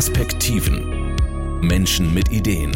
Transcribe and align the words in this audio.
Perspektiven. 0.00 1.14
Menschen 1.60 2.14
mit 2.14 2.32
Ideen. 2.32 2.74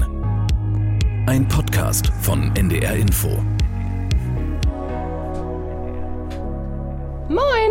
Ein 1.26 1.49
Podcast 1.49 2.12
von 2.20 2.54
NDR 2.54 2.97
Info. 2.97 3.42
Moin! 7.31 7.71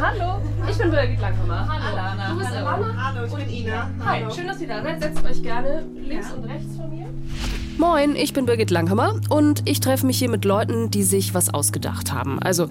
Hallo, 0.00 0.42
ich 0.68 0.78
bin 0.78 0.90
Birgit 0.90 1.20
Langhammer. 1.20 1.68
Hallo. 1.68 1.96
Alana. 1.96 2.30
Du 2.30 2.38
bist 2.38 2.50
Hallo. 2.50 2.66
Alana? 2.66 3.04
Hallo, 3.04 3.26
ich 3.26 3.34
bin 3.34 3.48
Ina. 3.54 3.90
Hi, 4.04 4.22
Hallo. 4.22 4.34
schön, 4.34 4.48
dass 4.48 4.60
ihr 4.60 4.66
da 4.66 4.82
seid. 4.82 5.00
Setzt 5.00 5.24
euch 5.24 5.42
gerne 5.44 5.84
links 5.94 6.32
und 6.32 6.44
rechts 6.46 6.76
von 6.76 6.90
mir. 6.90 7.06
Moin, 7.78 8.16
ich 8.16 8.32
bin 8.32 8.46
Birgit 8.46 8.70
Langhammer 8.70 9.20
und 9.28 9.68
ich 9.68 9.80
treffe 9.80 10.06
mich 10.06 10.18
hier 10.18 10.30
mit 10.30 10.46
Leuten, 10.46 10.90
die 10.90 11.02
sich 11.02 11.34
was 11.34 11.52
ausgedacht 11.52 12.10
haben. 12.10 12.38
Also, 12.38 12.68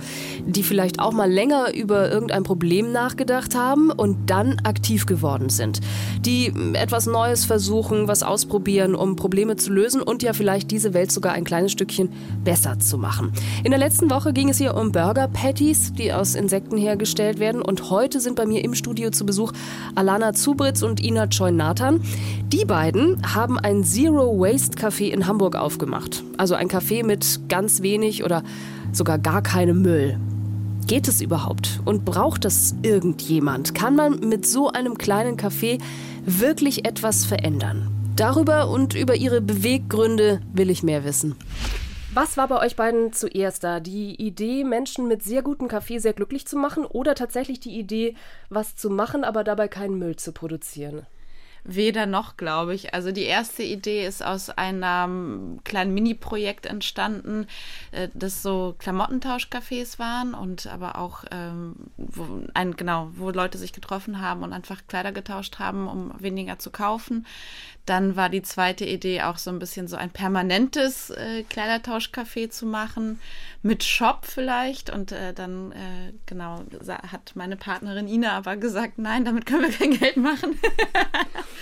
die 0.48 0.64
vielleicht 0.64 1.00
auch 1.00 1.14
mal 1.14 1.32
länger 1.32 1.76
über 1.76 2.12
irgendein 2.12 2.42
Problem 2.42 2.92
nachgedacht 2.92 3.54
haben 3.54 3.91
und 3.91 4.31
dann 4.31 4.58
aktiv 4.64 5.05
geworden 5.05 5.50
sind. 5.50 5.80
Die 6.22 6.52
etwas 6.73 7.05
Neues 7.05 7.45
versuchen, 7.45 8.08
was 8.08 8.23
ausprobieren, 8.23 8.95
um 8.95 9.16
Probleme 9.16 9.58
zu 9.58 9.72
lösen 9.72 10.02
und 10.02 10.23
ja 10.23 10.34
vielleicht 10.34 10.72
diese 10.72 10.95
Welt 10.95 11.12
sogar 11.12 11.34
ein 11.34 11.44
kleines 11.44 11.72
Stückchen 11.72 12.09
besser 12.44 12.80
zu 12.80 12.98
machen. 12.98 13.31
In 13.64 13.70
der 13.70 13.80
letzten 13.80 14.09
Woche 14.09 14.34
ging 14.34 14.50
es 14.50 14.58
hier 14.58 14.76
um 14.76 14.92
Burger 14.92 15.28
Patties, 15.28 15.94
die 15.94 16.14
aus 16.14 16.34
Insekten 16.34 16.78
hergestellt 16.78 17.38
werden 17.38 17.62
und 17.62 17.92
heute 17.92 18.20
sind 18.20 18.36
bei 18.36 18.48
mir 18.48 18.64
im 18.64 18.73
Studio 18.73 19.12
zu 19.12 19.23
Besuch 19.23 19.53
Alana 19.94 20.34
Zubritz 20.34 20.81
und 20.81 21.00
Ina 21.03 21.28
Choi-Nathan. 21.28 22.02
Die 22.48 22.66
beiden 22.66 23.22
haben 23.36 23.59
ein 23.59 23.84
Zero 23.84 24.40
Waste 24.40 24.78
Café 24.78 24.95
in 25.04 25.27
Hamburg 25.27 25.55
aufgemacht. 25.55 26.23
Also 26.38 26.55
ein 26.55 26.70
Café 26.70 27.05
mit 27.05 27.49
ganz 27.49 27.81
wenig 27.81 28.23
oder 28.23 28.44
sogar 28.91 29.20
gar 29.20 29.41
keinem 29.41 29.81
Müll. 29.81 30.20
Geht 30.88 31.08
es 31.08 31.22
überhaupt? 31.22 31.80
Und 31.84 32.05
braucht 32.05 32.45
das 32.45 32.76
irgendjemand? 32.84 33.73
Kann 33.73 33.95
man 33.95 34.20
mit 34.20 34.45
so 34.45 34.70
einem 34.70 34.98
kleinen 34.98 35.36
Café 35.36 35.81
wirklich 36.25 36.86
etwas 36.86 37.25
verändern? 37.25 37.89
Darüber 38.16 38.70
und 38.70 38.94
über 38.94 39.16
ihre 39.16 39.42
Beweggründe 39.42 40.42
will 40.53 40.70
ich 40.70 40.83
mehr 40.83 41.03
wissen. 41.03 41.36
Was 42.14 42.38
war 42.38 42.48
bei 42.48 42.61
euch 42.61 42.77
beiden 42.77 43.11
zuerst 43.11 43.66
da? 43.66 43.81
Die 43.81 44.16
Idee, 44.16 44.64
Menschen 44.64 45.09
mit 45.09 45.22
sehr 45.22 45.42
gutem 45.42 45.67
Kaffee 45.67 46.00
sehr 46.00 46.14
glücklich 46.14 46.48
zu 46.48 46.55
machen 46.55 46.86
oder 46.86 47.14
tatsächlich 47.14 47.59
die 47.59 47.77
Idee, 47.77 48.16
was 48.50 48.77
zu 48.77 48.89
machen, 48.89 49.25
aber 49.25 49.44
dabei 49.44 49.67
keinen 49.67 50.00
Müll 50.00 50.16
zu 50.16 50.31
produzieren? 50.31 51.02
Weder 51.67 52.05
noch, 52.05 52.38
glaube 52.38 52.75
ich. 52.75 52.94
Also 52.94 53.11
die 53.11 53.23
erste 53.23 53.63
Idee 53.63 54.05
ist 54.05 54.23
aus 54.23 54.52
einem 54.52 55.61
kleinen 55.63 55.95
Mini-Projekt 55.95 56.67
entstanden, 56.67 57.47
äh, 57.91 58.09
das 58.13 58.44
so 58.44 58.75
Klamottentauschcafés 58.77 59.97
waren 59.97 60.36
und 60.36 60.67
aber 60.67 60.99
auch 60.99 61.25
ähm, 61.31 61.75
wo 61.97 62.43
ein, 62.53 62.75
genau, 62.75 63.09
wo 63.16 63.31
Leute 63.31 63.58
sich 63.58 63.73
getroffen 63.73 64.21
haben 64.21 64.43
und 64.43 64.53
einfach 64.53 64.83
Kleider 64.88 65.11
getauscht 65.11 65.58
haben, 65.58 65.88
um 65.88 66.13
weniger 66.19 66.59
zu 66.59 66.69
kaufen. 66.69 67.25
Dann 67.86 68.16
war 68.16 68.30
die 68.30 68.41
zweite 68.41 68.86
Idee 68.86 69.22
auch 69.22 69.38
so 69.38 69.52
ein 69.52 69.59
bisschen 69.59 69.88
so 69.88 69.95
ein 69.95 70.09
permanentes 70.09 71.11
äh, 71.11 71.44
Kleidertauschcafé 71.44 72.50
zu 72.50 72.66
machen, 72.66 73.19
mit 73.61 73.83
Shop 73.83 74.25
vielleicht. 74.25 74.89
Und 74.89 75.11
äh, 75.11 75.33
dann, 75.33 75.72
äh, 75.72 76.14
genau, 76.25 76.64
hat 76.88 77.31
meine 77.36 77.58
Partnerin 77.58 78.08
Ina 78.08 78.31
aber 78.31 78.58
gesagt, 78.58 78.97
nein, 78.97 79.25
damit 79.25 79.45
können 79.45 79.64
wir 79.64 79.72
kein 79.72 79.92
Geld 79.92 80.17
machen. 80.17 80.59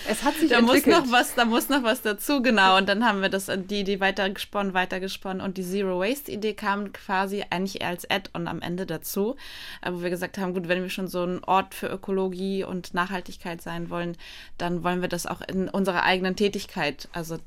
Es 0.05 0.23
hat 0.23 0.35
sich 0.35 0.49
da 0.49 0.59
muss 0.59 0.75
entwickelt. 0.75 1.05
noch 1.05 1.11
was, 1.11 1.33
da 1.35 1.45
muss 1.45 1.69
noch 1.69 1.83
was 1.83 2.01
dazu, 2.01 2.41
genau. 2.41 2.77
Und 2.77 2.89
dann 2.89 3.05
haben 3.05 3.21
wir 3.21 3.29
das, 3.29 3.49
die 3.55 3.79
Idee 3.79 4.01
weitergesponnen, 4.01 4.73
weitergesponnen. 4.73 5.41
Und 5.41 5.57
die 5.57 5.63
Zero 5.63 5.99
Waste 5.99 6.31
Idee 6.31 6.53
kam 6.53 6.91
quasi 6.91 7.45
eigentlich 7.49 7.81
eher 7.81 7.89
als 7.89 8.09
Add-on 8.09 8.47
am 8.47 8.61
Ende 8.61 8.85
dazu, 8.85 9.37
äh, 9.81 9.91
wo 9.91 10.01
wir 10.01 10.09
gesagt 10.09 10.37
haben, 10.37 10.53
gut, 10.53 10.67
wenn 10.67 10.81
wir 10.81 10.89
schon 10.89 11.07
so 11.07 11.23
ein 11.23 11.43
Ort 11.43 11.73
für 11.73 11.87
Ökologie 11.87 12.63
und 12.65 12.93
Nachhaltigkeit 12.93 13.61
sein 13.61 13.89
wollen, 13.89 14.17
dann 14.57 14.83
wollen 14.83 15.01
wir 15.01 15.07
das 15.07 15.25
auch 15.25 15.41
in 15.41 15.69
unserer 15.69 16.03
eigenen 16.03 16.12
Tätigkeit, 16.35 17.07
also 17.13 17.37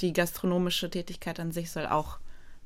die 0.00 0.12
gastronomische 0.12 0.90
Tätigkeit 0.90 1.40
an 1.40 1.52
sich 1.52 1.70
soll 1.70 1.86
auch 1.86 2.18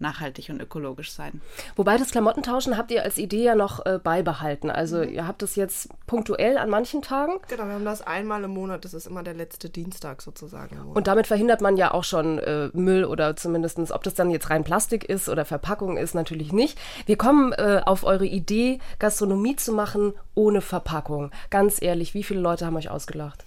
nachhaltig 0.03 0.50
und 0.50 0.60
ökologisch 0.60 1.12
sein. 1.12 1.41
Wobei 1.76 1.97
das 1.97 2.10
Klamottentauschen 2.10 2.76
habt 2.76 2.91
ihr 2.91 3.03
als 3.03 3.16
Idee 3.16 3.44
ja 3.44 3.54
noch 3.54 3.87
äh, 3.87 3.99
beibehalten. 4.03 4.69
Also 4.69 5.03
ihr 5.03 5.26
habt 5.26 5.43
es 5.43 5.56
jetzt 5.56 5.88
punktuell 6.06 6.59
an 6.59 6.69
manchen 6.69 7.00
Tagen. 7.00 7.34
Genau, 7.49 7.65
wir 7.65 7.75
haben 7.75 7.84
das 7.84 8.03
einmal 8.03 8.44
im 8.44 8.50
Monat, 8.50 8.84
das 8.84 8.93
ist 8.93 9.06
immer 9.06 9.22
der 9.22 9.34
letzte 9.34 9.71
Dienstag 9.71 10.21
sozusagen. 10.21 10.78
Und 10.93 11.06
damit 11.06 11.26
verhindert 11.26 11.62
man 11.62 11.78
ja 11.78 11.94
auch 11.94 12.05
schon 12.05 12.38
äh, 12.38 12.69
Müll 12.75 13.05
oder 13.05 13.37
zumindestens, 13.37 13.93
ob 13.93 14.03
das 14.03 14.15
dann 14.15 14.31
jetzt 14.31 14.50
rein 14.50 14.65
Plastik 14.65 15.05
ist 15.05 15.28
oder 15.28 15.44
Verpackung 15.44 15.97
ist, 15.97 16.15
natürlich 16.15 16.53
nicht. 16.53 16.78
Wir 17.06 17.16
kommen 17.16 17.53
äh, 17.53 17.81
auf 17.84 18.05
eure 18.05 18.26
Idee, 18.26 18.81
Gastronomie 18.99 19.56
zu 19.56 19.72
machen 19.72 20.12
ohne 20.34 20.60
Verpackung. 20.60 21.31
Ganz 21.49 21.81
ehrlich, 21.81 22.12
wie 22.12 22.25
viele 22.25 22.41
Leute 22.41 22.66
haben 22.66 22.76
euch 22.76 22.91
ausgelacht? 22.91 23.44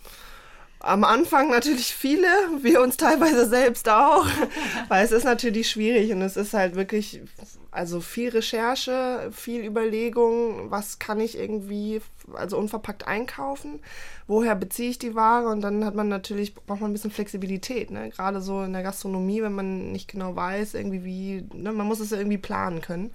Am 0.85 1.03
Anfang 1.03 1.49
natürlich 1.49 1.95
viele, 1.95 2.27
wir 2.61 2.79
uns 2.79 2.95
teilweise 2.95 3.47
selbst 3.47 3.89
auch, 3.89 4.27
weil 4.87 5.03
es 5.03 5.11
ist 5.11 5.23
natürlich 5.23 5.67
schwierig 5.67 6.11
und 6.11 6.21
es 6.21 6.37
ist 6.37 6.53
halt 6.53 6.75
wirklich, 6.75 7.21
also 7.71 8.01
viel 8.01 8.29
Recherche, 8.29 9.31
viel 9.31 9.65
Überlegung, 9.65 10.69
was 10.69 10.99
kann 10.99 11.19
ich 11.19 11.39
irgendwie, 11.39 12.03
also 12.35 12.59
unverpackt 12.59 13.07
einkaufen, 13.07 13.79
woher 14.27 14.53
beziehe 14.53 14.91
ich 14.91 14.99
die 14.99 15.15
Ware 15.15 15.47
und 15.47 15.61
dann 15.61 15.85
hat 15.85 15.95
man 15.95 16.07
natürlich, 16.07 16.53
braucht 16.53 16.81
man 16.81 16.91
ein 16.91 16.93
bisschen 16.93 17.09
Flexibilität, 17.09 17.89
ne? 17.89 18.11
gerade 18.11 18.39
so 18.39 18.61
in 18.61 18.73
der 18.73 18.83
Gastronomie, 18.83 19.41
wenn 19.41 19.55
man 19.55 19.91
nicht 19.91 20.07
genau 20.07 20.35
weiß, 20.35 20.75
irgendwie 20.75 21.03
wie, 21.03 21.47
ne? 21.51 21.71
man 21.71 21.87
muss 21.87 21.99
es 21.99 22.11
ja 22.11 22.17
irgendwie 22.19 22.37
planen 22.37 22.81
können. 22.81 23.11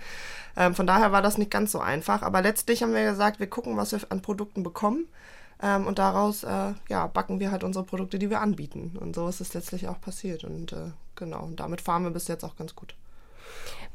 Ähm, 0.56 0.74
von 0.74 0.88
daher 0.88 1.12
war 1.12 1.22
das 1.22 1.38
nicht 1.38 1.52
ganz 1.52 1.70
so 1.70 1.78
einfach, 1.78 2.22
aber 2.22 2.42
letztlich 2.42 2.82
haben 2.82 2.94
wir 2.94 3.04
gesagt, 3.04 3.38
wir 3.38 3.46
gucken, 3.46 3.76
was 3.76 3.92
wir 3.92 4.00
an 4.08 4.22
Produkten 4.22 4.64
bekommen. 4.64 5.06
Ähm, 5.62 5.86
und 5.86 5.98
daraus 5.98 6.42
äh, 6.42 6.72
ja, 6.88 7.06
backen 7.06 7.40
wir 7.40 7.50
halt 7.50 7.64
unsere 7.64 7.84
Produkte, 7.84 8.18
die 8.18 8.30
wir 8.30 8.40
anbieten. 8.40 8.96
Und 8.98 9.14
so 9.14 9.28
ist 9.28 9.40
es 9.40 9.54
letztlich 9.54 9.88
auch 9.88 10.00
passiert. 10.00 10.44
Und 10.44 10.72
äh, 10.72 10.92
genau, 11.16 11.42
und 11.44 11.60
damit 11.60 11.80
fahren 11.80 12.04
wir 12.04 12.10
bis 12.10 12.28
jetzt 12.28 12.44
auch 12.44 12.56
ganz 12.56 12.74
gut. 12.74 12.94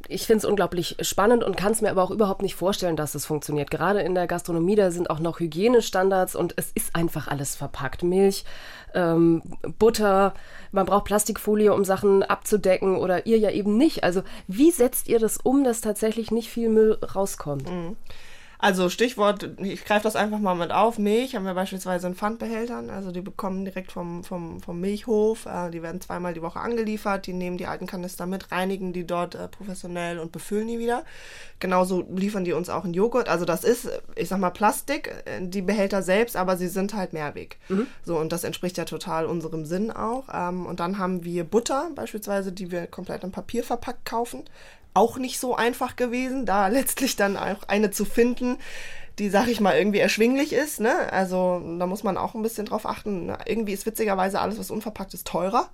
Ich 0.07 0.27
finde 0.27 0.39
es 0.39 0.45
unglaublich 0.45 0.97
spannend 1.01 1.43
und 1.43 1.57
kann 1.57 1.71
es 1.71 1.81
mir 1.81 1.89
aber 1.89 2.03
auch 2.03 2.11
überhaupt 2.11 2.43
nicht 2.43 2.53
vorstellen, 2.53 2.95
dass 2.95 3.15
es 3.15 3.25
funktioniert. 3.25 3.71
Gerade 3.71 4.01
in 4.01 4.13
der 4.13 4.27
Gastronomie, 4.27 4.75
da 4.75 4.91
sind 4.91 5.09
auch 5.09 5.19
noch 5.19 5.39
Hygienestandards 5.39 6.35
und 6.35 6.53
es 6.57 6.71
ist 6.75 6.95
einfach 6.95 7.27
alles 7.27 7.55
verpackt. 7.55 8.03
Milch, 8.03 8.45
ähm, 8.93 9.41
Butter, 9.79 10.35
man 10.71 10.85
braucht 10.85 11.05
Plastikfolie, 11.05 11.73
um 11.73 11.85
Sachen 11.85 12.21
abzudecken 12.21 12.97
oder 12.97 13.25
ihr 13.25 13.39
ja 13.39 13.49
eben 13.49 13.77
nicht. 13.77 14.03
Also 14.03 14.21
wie 14.47 14.69
setzt 14.69 15.07
ihr 15.07 15.17
das 15.17 15.37
um, 15.37 15.63
dass 15.63 15.81
tatsächlich 15.81 16.29
nicht 16.29 16.49
viel 16.49 16.69
Müll 16.69 16.99
rauskommt? 17.15 17.67
Also 18.57 18.89
Stichwort, 18.89 19.49
ich 19.59 19.83
greife 19.85 20.03
das 20.03 20.15
einfach 20.15 20.39
mal 20.39 20.55
mit 20.55 20.71
auf. 20.71 20.97
Milch 20.97 21.35
haben 21.35 21.45
wir 21.45 21.53
beispielsweise 21.53 22.07
in 22.07 22.15
Pfandbehältern. 22.15 22.89
Also 22.89 23.11
die 23.11 23.21
bekommen 23.21 23.65
direkt 23.65 23.91
vom, 23.91 24.23
vom, 24.23 24.61
vom 24.61 24.79
Milchhof. 24.79 25.45
Äh, 25.45 25.71
die 25.71 25.81
werden 25.81 26.01
zweimal 26.01 26.33
die 26.33 26.41
Woche 26.41 26.59
angeliefert. 26.59 27.27
Die 27.27 27.33
nehmen 27.33 27.57
die 27.57 27.67
alten 27.67 27.87
Kanister 27.87 28.25
mit, 28.25 28.51
reinigen 28.51 28.93
die 28.93 29.05
dort 29.05 29.35
äh, 29.35 29.47
professionell 29.47 30.19
und 30.19 30.31
befüllen 30.31 30.67
die 30.67 30.79
wieder. 30.79 31.03
Genauso 31.59 32.05
liefern 32.13 32.45
die 32.45 32.53
uns 32.53 32.69
auch 32.69 32.83
einen 32.83 32.93
Joghurt. 32.93 33.29
Also 33.29 33.45
das 33.45 33.63
ist, 33.63 33.89
ich 34.15 34.29
sag 34.29 34.39
mal, 34.39 34.51
Plastik, 34.51 35.13
äh, 35.25 35.45
die 35.45 35.61
Behälter 35.61 36.01
selbst, 36.01 36.35
aber 36.35 36.57
sie 36.57 36.67
sind 36.67 36.93
halt 36.93 37.13
Mehrweg. 37.13 37.57
So, 38.03 38.17
und 38.17 38.31
das 38.31 38.43
entspricht 38.43 38.77
ja 38.77 38.85
total 38.85 39.25
unserem 39.25 39.65
Sinn 39.65 39.91
auch. 39.91 40.25
Ähm, 40.33 40.65
und 40.65 40.79
dann 40.79 40.97
haben 40.97 41.23
wir 41.23 41.43
Butter 41.43 41.89
beispielsweise, 41.95 42.51
die 42.51 42.71
wir 42.71 42.87
komplett 42.87 43.23
in 43.23 43.31
Papier 43.31 43.63
verpackt 43.63 44.05
kaufen 44.05 44.43
auch 44.95 45.17
nicht 45.17 45.39
so 45.39 45.55
einfach 45.55 45.95
gewesen, 45.95 46.47
da 46.47 46.67
letztlich 46.69 47.15
dann 47.15 47.37
auch 47.37 47.63
eine 47.67 47.91
zu 47.91 48.05
finden, 48.05 48.57
die, 49.19 49.29
sag 49.29 49.47
ich 49.47 49.61
mal, 49.61 49.77
irgendwie 49.77 49.99
erschwinglich 49.99 50.51
ist. 50.51 50.79
Ne? 50.79 51.11
Also 51.13 51.61
da 51.79 51.85
muss 51.85 52.03
man 52.03 52.17
auch 52.17 52.33
ein 52.33 52.41
bisschen 52.41 52.65
drauf 52.65 52.85
achten. 52.85 53.27
Ne? 53.27 53.37
Irgendwie 53.45 53.73
ist 53.73 53.85
witzigerweise 53.85 54.41
alles, 54.41 54.59
was 54.59 54.71
unverpackt 54.71 55.13
ist, 55.13 55.27
teurer. 55.27 55.69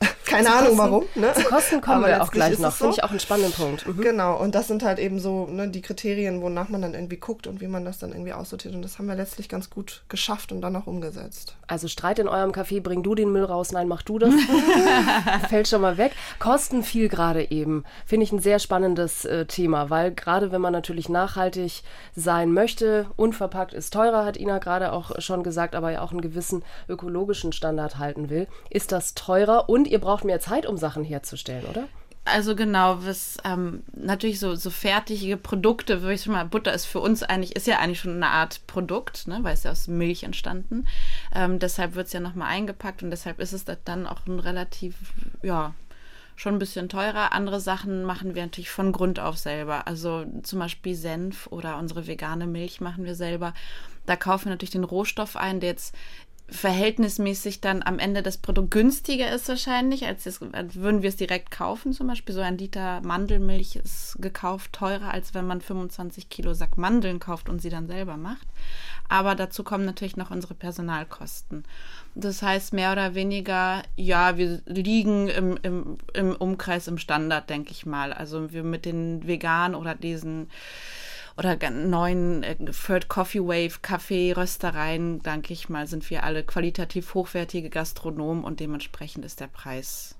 Keine 0.26 0.46
Zu 0.46 0.52
Ahnung 0.52 0.76
Kosten- 0.76 0.78
warum. 0.78 1.04
Ne? 1.14 1.32
Zu 1.34 1.42
Kosten 1.44 1.80
kommen 1.82 1.98
Aber 1.98 2.06
wir 2.08 2.22
auch 2.22 2.30
gleich 2.30 2.58
noch. 2.58 2.70
es 2.70 2.76
Finde 2.78 2.92
so. 2.94 2.98
ich 2.98 3.04
auch 3.04 3.10
einen 3.10 3.20
spannenden 3.20 3.52
Punkt. 3.52 3.86
Mhm. 3.86 4.00
Genau, 4.00 4.36
und 4.40 4.54
das 4.54 4.68
sind 4.68 4.82
halt 4.82 4.98
eben 4.98 5.20
so 5.20 5.46
ne, 5.46 5.68
die 5.68 5.82
Kriterien, 5.82 6.40
wonach 6.40 6.68
man 6.70 6.80
dann 6.82 6.94
irgendwie 6.94 7.18
guckt 7.18 7.46
und 7.46 7.60
wie 7.60 7.66
man 7.68 7.84
das 7.84 7.98
dann 7.98 8.10
irgendwie 8.12 8.32
aussortiert. 8.32 8.74
Und 8.74 8.82
das 8.82 8.98
haben 8.98 9.06
wir 9.06 9.14
letztlich 9.14 9.48
ganz 9.50 9.68
gut 9.70 10.02
geschafft 10.08 10.50
und 10.50 10.62
dann 10.62 10.74
auch 10.76 10.86
umgesetzt. 10.86 11.54
Also 11.68 11.88
Streit 11.88 12.18
in 12.18 12.26
eurem 12.28 12.52
Café, 12.52 12.80
bring 12.80 13.02
du 13.02 13.14
den 13.14 13.32
Müll 13.32 13.44
raus, 13.44 13.70
nein, 13.72 13.86
mach 13.86 14.02
du 14.02 14.18
das. 14.18 14.32
Fällt 15.48 15.68
schon 15.68 15.80
mal 15.82 15.96
weg. 15.98 16.12
Kosten 16.38 16.82
viel 16.82 17.08
gerade 17.08 17.50
eben. 17.50 17.84
Finde 18.06 18.24
ich 18.24 18.32
ein 18.32 18.38
sehr 18.40 18.58
spannendes 18.58 19.24
äh, 19.24 19.46
Thema, 19.46 19.90
weil 19.90 20.10
gerade 20.12 20.52
wenn 20.52 20.60
man 20.60 20.72
natürlich 20.72 21.08
nachhaltig 21.08 21.82
sein 22.16 22.52
möchte, 22.52 23.06
unverpackt 23.16 23.74
ist 23.74 23.92
teurer, 23.92 24.24
hat 24.24 24.36
Ina 24.36 24.58
gerade 24.58 24.92
auch 24.92 25.20
schon 25.20 25.42
gesagt, 25.42 25.74
aber 25.74 25.90
ja 25.90 26.00
auch 26.02 26.10
einen 26.12 26.20
gewissen 26.22 26.64
ökologischen 26.88 27.52
Standard 27.52 27.98
halten 27.98 28.30
will, 28.30 28.46
ist 28.70 28.92
das 28.92 29.14
teurer 29.14 29.68
und 29.68 29.83
ihr 29.88 30.00
braucht 30.00 30.24
mehr 30.24 30.40
Zeit, 30.40 30.66
um 30.66 30.76
Sachen 30.76 31.04
herzustellen, 31.04 31.64
oder? 31.66 31.88
Also 32.26 32.56
genau, 32.56 33.04
was 33.04 33.36
ähm, 33.44 33.82
natürlich 33.92 34.40
so, 34.40 34.54
so 34.54 34.70
fertige 34.70 35.36
Produkte, 35.36 36.00
würde 36.00 36.14
ich 36.14 36.22
schon 36.22 36.32
mal, 36.32 36.46
Butter 36.46 36.72
ist 36.72 36.86
für 36.86 37.00
uns 37.00 37.22
eigentlich, 37.22 37.54
ist 37.54 37.66
ja 37.66 37.78
eigentlich 37.78 38.00
schon 38.00 38.14
eine 38.14 38.28
Art 38.28 38.66
Produkt, 38.66 39.28
ne, 39.28 39.40
weil 39.42 39.52
es 39.52 39.64
ja 39.64 39.72
aus 39.72 39.88
Milch 39.88 40.22
entstanden. 40.22 40.86
Ähm, 41.34 41.58
deshalb 41.58 41.94
wird 41.94 42.06
es 42.06 42.14
ja 42.14 42.20
nochmal 42.20 42.48
eingepackt 42.48 43.02
und 43.02 43.10
deshalb 43.10 43.40
ist 43.40 43.52
es 43.52 43.66
da 43.66 43.76
dann 43.84 44.06
auch 44.06 44.26
ein 44.26 44.40
relativ, 44.40 44.94
ja, 45.42 45.74
schon 46.34 46.54
ein 46.54 46.58
bisschen 46.58 46.88
teurer. 46.88 47.32
Andere 47.32 47.60
Sachen 47.60 48.04
machen 48.04 48.34
wir 48.34 48.42
natürlich 48.42 48.70
von 48.70 48.90
Grund 48.90 49.20
auf 49.20 49.36
selber. 49.36 49.86
Also 49.86 50.24
zum 50.42 50.58
Beispiel 50.58 50.94
Senf 50.94 51.46
oder 51.48 51.78
unsere 51.78 52.06
vegane 52.06 52.46
Milch 52.46 52.80
machen 52.80 53.04
wir 53.04 53.14
selber. 53.14 53.52
Da 54.06 54.16
kaufen 54.16 54.46
wir 54.46 54.52
natürlich 54.52 54.70
den 54.70 54.84
Rohstoff 54.84 55.36
ein, 55.36 55.60
der 55.60 55.70
jetzt 55.70 55.94
verhältnismäßig 56.54 57.60
dann 57.60 57.82
am 57.82 57.98
Ende 57.98 58.22
das 58.22 58.38
Produkt 58.38 58.70
günstiger 58.70 59.32
ist 59.32 59.48
wahrscheinlich, 59.48 60.06
als, 60.06 60.24
es, 60.26 60.40
als 60.52 60.76
würden 60.76 61.02
wir 61.02 61.08
es 61.08 61.16
direkt 61.16 61.50
kaufen. 61.50 61.92
Zum 61.92 62.06
Beispiel 62.06 62.34
so 62.34 62.40
ein 62.40 62.58
Liter 62.58 63.00
Mandelmilch 63.02 63.76
ist 63.76 64.16
gekauft 64.20 64.72
teurer, 64.72 65.10
als 65.12 65.34
wenn 65.34 65.46
man 65.46 65.60
25 65.60 66.28
Kilo 66.28 66.54
Sack 66.54 66.78
Mandeln 66.78 67.18
kauft 67.18 67.48
und 67.48 67.60
sie 67.60 67.70
dann 67.70 67.86
selber 67.86 68.16
macht. 68.16 68.46
Aber 69.08 69.34
dazu 69.34 69.64
kommen 69.64 69.84
natürlich 69.84 70.16
noch 70.16 70.30
unsere 70.30 70.54
Personalkosten. 70.54 71.64
Das 72.14 72.42
heißt, 72.42 72.72
mehr 72.72 72.92
oder 72.92 73.14
weniger, 73.14 73.82
ja, 73.96 74.36
wir 74.36 74.62
liegen 74.66 75.28
im, 75.28 75.58
im, 75.62 75.98
im 76.14 76.36
Umkreis 76.36 76.88
im 76.88 76.98
Standard, 76.98 77.50
denke 77.50 77.72
ich 77.72 77.84
mal. 77.84 78.12
Also 78.12 78.52
wir 78.52 78.62
mit 78.62 78.84
den 78.84 79.26
veganen 79.26 79.74
oder 79.74 79.94
diesen 79.94 80.48
oder 81.36 81.58
neuen 81.70 82.42
äh, 82.42 82.56
Third 82.56 83.08
Coffee 83.08 83.40
Wave 83.40 83.80
Kaffee 83.82 84.32
Röstereien, 84.32 85.20
denke 85.22 85.52
ich 85.52 85.68
mal, 85.68 85.86
sind 85.86 86.08
wir 86.10 86.24
alle 86.24 86.44
qualitativ 86.44 87.14
hochwertige 87.14 87.70
Gastronomen 87.70 88.44
und 88.44 88.60
dementsprechend 88.60 89.24
ist 89.24 89.40
der 89.40 89.48
Preis 89.48 90.16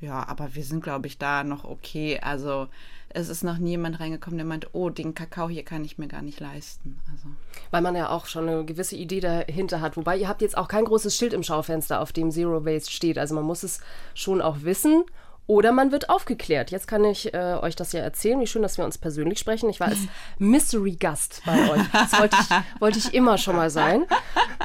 ja, 0.00 0.26
aber 0.28 0.54
wir 0.54 0.62
sind, 0.62 0.82
glaube 0.82 1.06
ich, 1.06 1.18
da 1.18 1.42
noch 1.42 1.64
okay. 1.64 2.20
Also 2.20 2.68
es 3.08 3.30
ist 3.30 3.44
noch 3.44 3.56
niemand 3.56 3.98
reingekommen, 3.98 4.36
der 4.36 4.46
meint, 4.46 4.68
oh, 4.74 4.90
den 4.90 5.14
Kakao 5.14 5.48
hier 5.48 5.64
kann 5.64 5.84
ich 5.84 5.96
mir 5.96 6.08
gar 6.08 6.20
nicht 6.20 6.38
leisten. 6.38 7.00
Also. 7.10 7.28
Weil 7.70 7.80
man 7.80 7.96
ja 7.96 8.10
auch 8.10 8.26
schon 8.26 8.48
eine 8.48 8.64
gewisse 8.64 8.96
Idee 8.96 9.20
dahinter 9.20 9.80
hat. 9.80 9.96
Wobei 9.96 10.18
ihr 10.18 10.28
habt 10.28 10.42
jetzt 10.42 10.58
auch 10.58 10.68
kein 10.68 10.84
großes 10.84 11.16
Schild 11.16 11.32
im 11.32 11.42
Schaufenster, 11.42 12.00
auf 12.00 12.12
dem 12.12 12.30
Zero 12.30 12.66
Waste 12.66 12.92
steht. 12.92 13.18
Also 13.18 13.34
man 13.34 13.44
muss 13.44 13.62
es 13.62 13.80
schon 14.14 14.42
auch 14.42 14.62
wissen 14.62 15.04
oder 15.46 15.72
man 15.72 15.92
wird 15.92 16.10
aufgeklärt. 16.10 16.70
Jetzt 16.70 16.88
kann 16.88 17.04
ich 17.04 17.32
äh, 17.32 17.58
euch 17.60 17.76
das 17.76 17.92
ja 17.92 18.00
erzählen. 18.00 18.40
Wie 18.40 18.46
schön, 18.46 18.62
dass 18.62 18.78
wir 18.78 18.84
uns 18.84 18.98
persönlich 18.98 19.38
sprechen. 19.38 19.70
Ich 19.70 19.80
war 19.80 19.88
als 19.88 19.98
Mystery-Gast 20.38 21.42
bei 21.46 21.70
euch. 21.70 21.82
Das 21.92 22.18
wollte 22.18 22.36
ich, 22.40 22.80
wollte 22.80 22.98
ich 22.98 23.14
immer 23.14 23.38
schon 23.38 23.56
mal 23.56 23.70
sein. 23.70 24.06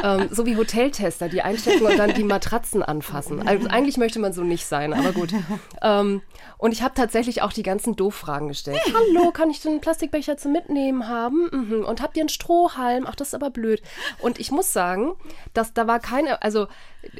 Ähm, 0.03 0.29
so 0.31 0.45
wie 0.45 0.57
Hoteltester, 0.57 1.29
die 1.29 1.43
einstecken 1.43 1.85
und 1.85 1.97
dann 1.97 2.13
die 2.13 2.23
Matratzen 2.23 2.81
anfassen. 2.81 3.47
Also 3.47 3.67
eigentlich 3.67 3.97
möchte 3.97 4.19
man 4.19 4.33
so 4.33 4.43
nicht 4.43 4.65
sein, 4.65 4.93
aber 4.93 5.11
gut. 5.11 5.33
Ähm, 5.81 6.21
und 6.57 6.73
ich 6.73 6.81
habe 6.81 6.93
tatsächlich 6.93 7.41
auch 7.41 7.53
die 7.53 7.63
ganzen 7.63 7.95
Doof-Fragen 7.95 8.47
gestellt. 8.47 8.79
Hallo, 8.93 9.31
kann 9.31 9.49
ich 9.49 9.61
den 9.61 9.81
Plastikbecher 9.81 10.37
zum 10.37 10.51
Mitnehmen 10.51 11.07
haben? 11.07 11.49
Mhm. 11.51 11.85
Und 11.85 12.01
habt 12.01 12.17
ihr 12.17 12.21
einen 12.21 12.29
Strohhalm? 12.29 13.05
Ach, 13.07 13.15
das 13.15 13.29
ist 13.29 13.33
aber 13.33 13.49
blöd. 13.49 13.81
Und 14.19 14.39
ich 14.39 14.51
muss 14.51 14.73
sagen, 14.73 15.13
dass 15.53 15.73
da 15.73 15.87
war 15.87 15.99
keine, 15.99 16.41
also 16.41 16.67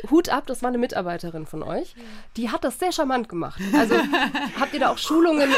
Hut 0.09 0.29
ab, 0.29 0.45
das 0.47 0.61
war 0.61 0.69
eine 0.69 0.77
Mitarbeiterin 0.77 1.45
von 1.45 1.63
euch. 1.63 1.95
Die 2.37 2.49
hat 2.49 2.63
das 2.63 2.79
sehr 2.79 2.91
charmant 2.91 3.29
gemacht. 3.29 3.61
Also 3.77 3.95
habt 4.59 4.73
ihr 4.73 4.79
da 4.79 4.89
auch 4.89 4.97
Schulungen, 4.97 5.49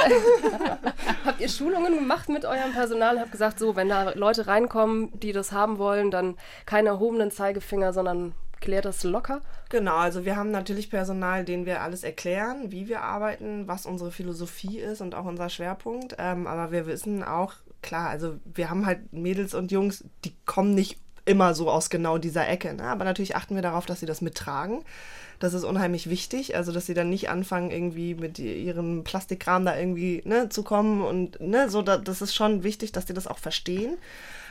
habt 1.26 1.42
ihr 1.42 1.50
Schulungen 1.50 1.96
gemacht 1.96 2.30
mit 2.30 2.46
eurem 2.46 2.72
Personal? 2.72 3.20
Habt 3.20 3.32
gesagt, 3.32 3.60
so, 3.60 3.76
wenn 3.76 3.90
da 3.90 4.12
Leute 4.12 4.48
reinkommen, 4.48 5.18
die 5.20 5.32
das 5.34 5.52
haben 5.52 5.78
wollen, 5.78 6.12
dann 6.12 6.38
keine 6.66 6.90
erhobenen 6.90 7.32
Zeigefinger, 7.32 7.94
sondern 7.94 8.34
klärt 8.62 8.86
das 8.86 9.04
locker? 9.04 9.42
Genau, 9.70 9.98
also 9.98 10.24
wir 10.26 10.38
haben 10.38 10.52
natürlich 10.52 10.90
Personal, 10.90 11.44
denen 11.44 11.66
wir 11.66 11.82
alles 11.82 12.04
erklären, 12.04 12.72
wie 12.72 12.88
wir 12.88 13.02
arbeiten, 13.02 13.68
was 13.68 13.86
unsere 13.86 14.12
Philosophie 14.12 14.80
ist 14.80 15.02
und 15.02 15.16
auch 15.16 15.26
unser 15.26 15.50
Schwerpunkt. 15.50 16.16
Ähm, 16.18 16.48
aber 16.48 16.72
wir 16.72 16.88
wissen 16.88 17.24
auch, 17.24 17.56
klar, 17.82 18.10
also 18.10 18.40
wir 18.46 18.70
haben 18.70 18.86
halt 18.86 19.12
Mädels 19.12 19.54
und 19.54 19.72
Jungs, 19.72 20.06
die 20.24 20.34
kommen 20.46 20.74
nicht 20.74 21.03
immer 21.26 21.54
so 21.54 21.70
aus 21.70 21.90
genau 21.90 22.18
dieser 22.18 22.48
Ecke. 22.48 22.74
Ne? 22.74 22.84
Aber 22.84 23.06
natürlich 23.06 23.36
achten 23.36 23.56
wir 23.56 23.62
darauf, 23.62 23.86
dass 23.86 24.00
sie 24.00 24.06
das 24.06 24.22
mittragen. 24.22 24.84
Das 25.40 25.54
ist 25.54 25.64
unheimlich 25.64 26.10
wichtig, 26.10 26.56
also 26.56 26.72
dass 26.72 26.86
sie 26.86 26.94
dann 26.94 27.10
nicht 27.10 27.30
anfangen, 27.30 27.72
irgendwie 27.72 28.16
mit 28.16 28.40
ihrem 28.40 29.04
Plastikkram 29.04 29.66
da 29.66 29.78
irgendwie 29.78 30.22
ne, 30.26 30.50
zu 30.50 30.64
kommen 30.64 31.02
und 31.02 31.40
ne, 31.42 31.70
so, 31.70 31.82
da, 31.82 31.98
das 31.98 32.22
ist 32.22 32.34
schon 32.34 32.64
wichtig, 32.64 32.92
dass 32.92 33.06
die 33.06 33.14
das 33.14 33.28
auch 33.28 33.40
verstehen. 33.40 33.98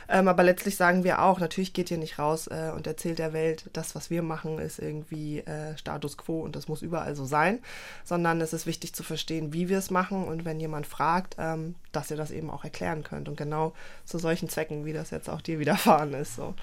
Ähm, 0.09 0.27
aber 0.27 0.43
letztlich 0.43 0.75
sagen 0.75 1.03
wir 1.03 1.21
auch, 1.21 1.39
natürlich 1.39 1.73
geht 1.73 1.91
ihr 1.91 1.97
nicht 1.97 2.19
raus 2.19 2.47
äh, 2.47 2.71
und 2.75 2.87
erzählt 2.87 3.19
der 3.19 3.33
Welt, 3.33 3.69
das, 3.73 3.95
was 3.95 4.09
wir 4.09 4.21
machen, 4.21 4.59
ist 4.59 4.79
irgendwie 4.79 5.39
äh, 5.39 5.77
Status 5.77 6.17
quo 6.17 6.41
und 6.41 6.55
das 6.55 6.67
muss 6.67 6.81
überall 6.81 7.15
so 7.15 7.25
sein, 7.25 7.59
sondern 8.03 8.41
es 8.41 8.53
ist 8.53 8.65
wichtig 8.65 8.93
zu 8.93 9.03
verstehen, 9.03 9.53
wie 9.53 9.69
wir 9.69 9.77
es 9.77 9.91
machen 9.91 10.25
und 10.25 10.45
wenn 10.45 10.59
jemand 10.59 10.85
fragt, 10.87 11.35
ähm, 11.39 11.75
dass 11.91 12.11
ihr 12.11 12.17
das 12.17 12.31
eben 12.31 12.49
auch 12.49 12.63
erklären 12.63 13.03
könnt 13.03 13.29
und 13.29 13.37
genau 13.37 13.73
zu 14.05 14.17
solchen 14.17 14.49
Zwecken, 14.49 14.85
wie 14.85 14.93
das 14.93 15.11
jetzt 15.11 15.29
auch 15.29 15.41
dir 15.41 15.59
widerfahren 15.59 16.13
ist. 16.13 16.35
So. 16.35 16.53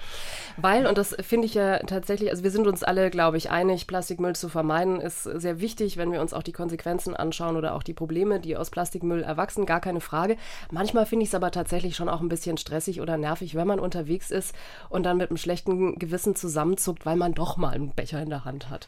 Weil, 0.57 0.85
und 0.87 0.97
das 0.97 1.15
finde 1.21 1.47
ich 1.47 1.53
ja 1.53 1.79
tatsächlich, 1.79 2.29
also 2.29 2.43
wir 2.43 2.51
sind 2.51 2.67
uns 2.67 2.83
alle, 2.83 3.09
glaube 3.09 3.37
ich, 3.37 3.49
einig, 3.49 3.87
Plastikmüll 3.87 4.35
zu 4.35 4.49
vermeiden 4.49 5.01
ist 5.01 5.23
sehr 5.23 5.59
wichtig, 5.59 5.97
wenn 5.97 6.11
wir 6.11 6.21
uns 6.21 6.33
auch 6.33 6.43
die 6.43 6.51
Konsequenzen 6.51 7.15
anschauen 7.15 7.55
oder 7.55 7.75
auch 7.75 7.83
die 7.83 7.93
Probleme, 7.93 8.39
die 8.39 8.55
aus 8.55 8.69
Plastikmüll 8.69 9.23
erwachsen, 9.23 9.65
gar 9.65 9.79
keine 9.79 10.01
Frage. 10.01 10.37
Manchmal 10.69 11.05
finde 11.05 11.23
ich 11.23 11.29
es 11.29 11.35
aber 11.35 11.51
tatsächlich 11.51 11.95
schon 11.95 12.09
auch 12.09 12.21
ein 12.21 12.29
bisschen 12.29 12.57
stressig 12.57 13.01
oder 13.01 13.17
nervig 13.17 13.30
nervig, 13.31 13.55
wenn 13.55 13.67
man 13.67 13.79
unterwegs 13.79 14.29
ist 14.29 14.53
und 14.89 15.03
dann 15.03 15.17
mit 15.17 15.29
einem 15.29 15.37
schlechten 15.37 15.97
Gewissen 15.97 16.35
zusammenzuckt, 16.35 17.05
weil 17.05 17.15
man 17.15 17.33
doch 17.33 17.57
mal 17.57 17.73
einen 17.73 17.91
Becher 17.91 18.21
in 18.21 18.29
der 18.29 18.45
Hand 18.45 18.69
hat. 18.69 18.87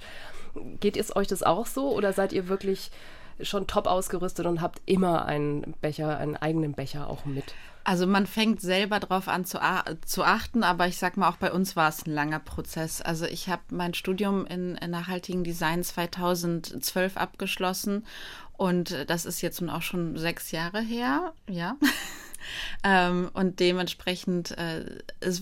Geht 0.80 0.98
es 0.98 1.16
euch 1.16 1.28
das 1.28 1.44
auch 1.44 1.66
so 1.66 1.92
oder 1.92 2.14
seid 2.14 2.34
ihr 2.34 2.48
wirklich 2.48 2.92
schon 3.42 3.66
top 3.66 3.88
ausgerüstet 3.88 4.46
und 4.46 4.62
habt 4.62 4.82
immer 4.86 5.26
einen 5.26 5.74
Becher, 5.82 6.18
einen 6.18 6.36
eigenen 6.36 6.74
Becher 6.74 7.10
auch 7.10 7.26
mit? 7.26 7.56
Also 7.86 8.06
man 8.08 8.28
fängt 8.28 8.62
selber 8.62 9.00
drauf 9.00 9.28
an 9.28 9.44
zu, 9.44 9.60
zu 10.06 10.24
achten, 10.24 10.64
aber 10.64 10.88
ich 10.88 10.98
sag 10.98 11.18
mal, 11.18 11.30
auch 11.30 11.38
bei 11.38 11.52
uns 11.52 11.76
war 11.76 11.90
es 11.90 12.06
ein 12.06 12.14
langer 12.14 12.40
Prozess. 12.40 13.02
Also 13.02 13.26
ich 13.26 13.50
habe 13.50 13.62
mein 13.72 13.94
Studium 13.94 14.46
in, 14.46 14.76
in 14.76 14.92
nachhaltigen 14.92 15.44
Design 15.44 15.84
2012 15.84 17.18
abgeschlossen 17.18 18.06
und 18.56 19.10
das 19.10 19.26
ist 19.26 19.42
jetzt 19.42 19.60
nun 19.60 19.70
auch 19.70 19.82
schon 19.82 20.18
sechs 20.18 20.52
Jahre 20.52 20.82
her, 20.82 21.34
ja. 21.50 21.76
Ähm, 22.84 23.30
und 23.34 23.60
dementsprechend 23.60 24.58
äh, 24.58 24.86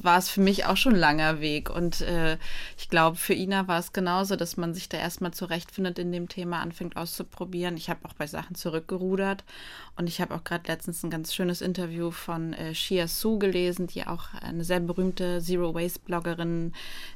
war 0.04 0.18
es 0.18 0.30
für 0.30 0.42
mich 0.42 0.66
auch 0.66 0.78
schon 0.78 0.94
ein 0.94 1.00
langer 1.00 1.42
Weg. 1.42 1.70
Und 1.70 2.02
äh, 2.02 2.38
ich 2.78 2.90
glaube, 2.90 3.18
für 3.18 3.34
Ina 3.34 3.68
war 3.68 3.80
es 3.80 3.94
genauso, 3.94 4.36
dass 4.36 4.58
man 4.58 4.74
sich 4.74 4.90
da 4.90 4.98
erstmal 4.98 5.32
zurechtfindet 5.32 6.00
in 6.00 6.12
dem 6.12 6.30
Thema, 6.30 6.60
anfängt 6.60 6.98
auszuprobieren. 6.98 7.78
Ich 7.78 7.90
habe 7.90 8.06
auch 8.06 8.14
bei 8.14 8.28
Sachen 8.28 8.56
zurückgerudert. 8.56 9.44
Und 9.98 10.08
ich 10.08 10.22
habe 10.22 10.34
auch 10.34 10.44
gerade 10.44 10.68
letztens 10.68 11.04
ein 11.04 11.10
ganz 11.10 11.34
schönes 11.34 11.62
Interview 11.62 12.12
von 12.12 12.54
äh, 12.54 12.74
Shia 12.74 13.08
Su 13.08 13.38
gelesen, 13.38 13.88
die 13.88 14.08
auch 14.08 14.34
eine 14.42 14.64
sehr 14.64 14.80
berühmte 14.80 15.42
Zero 15.42 15.76
Waste 15.76 16.00
Bloggerin 16.00 16.74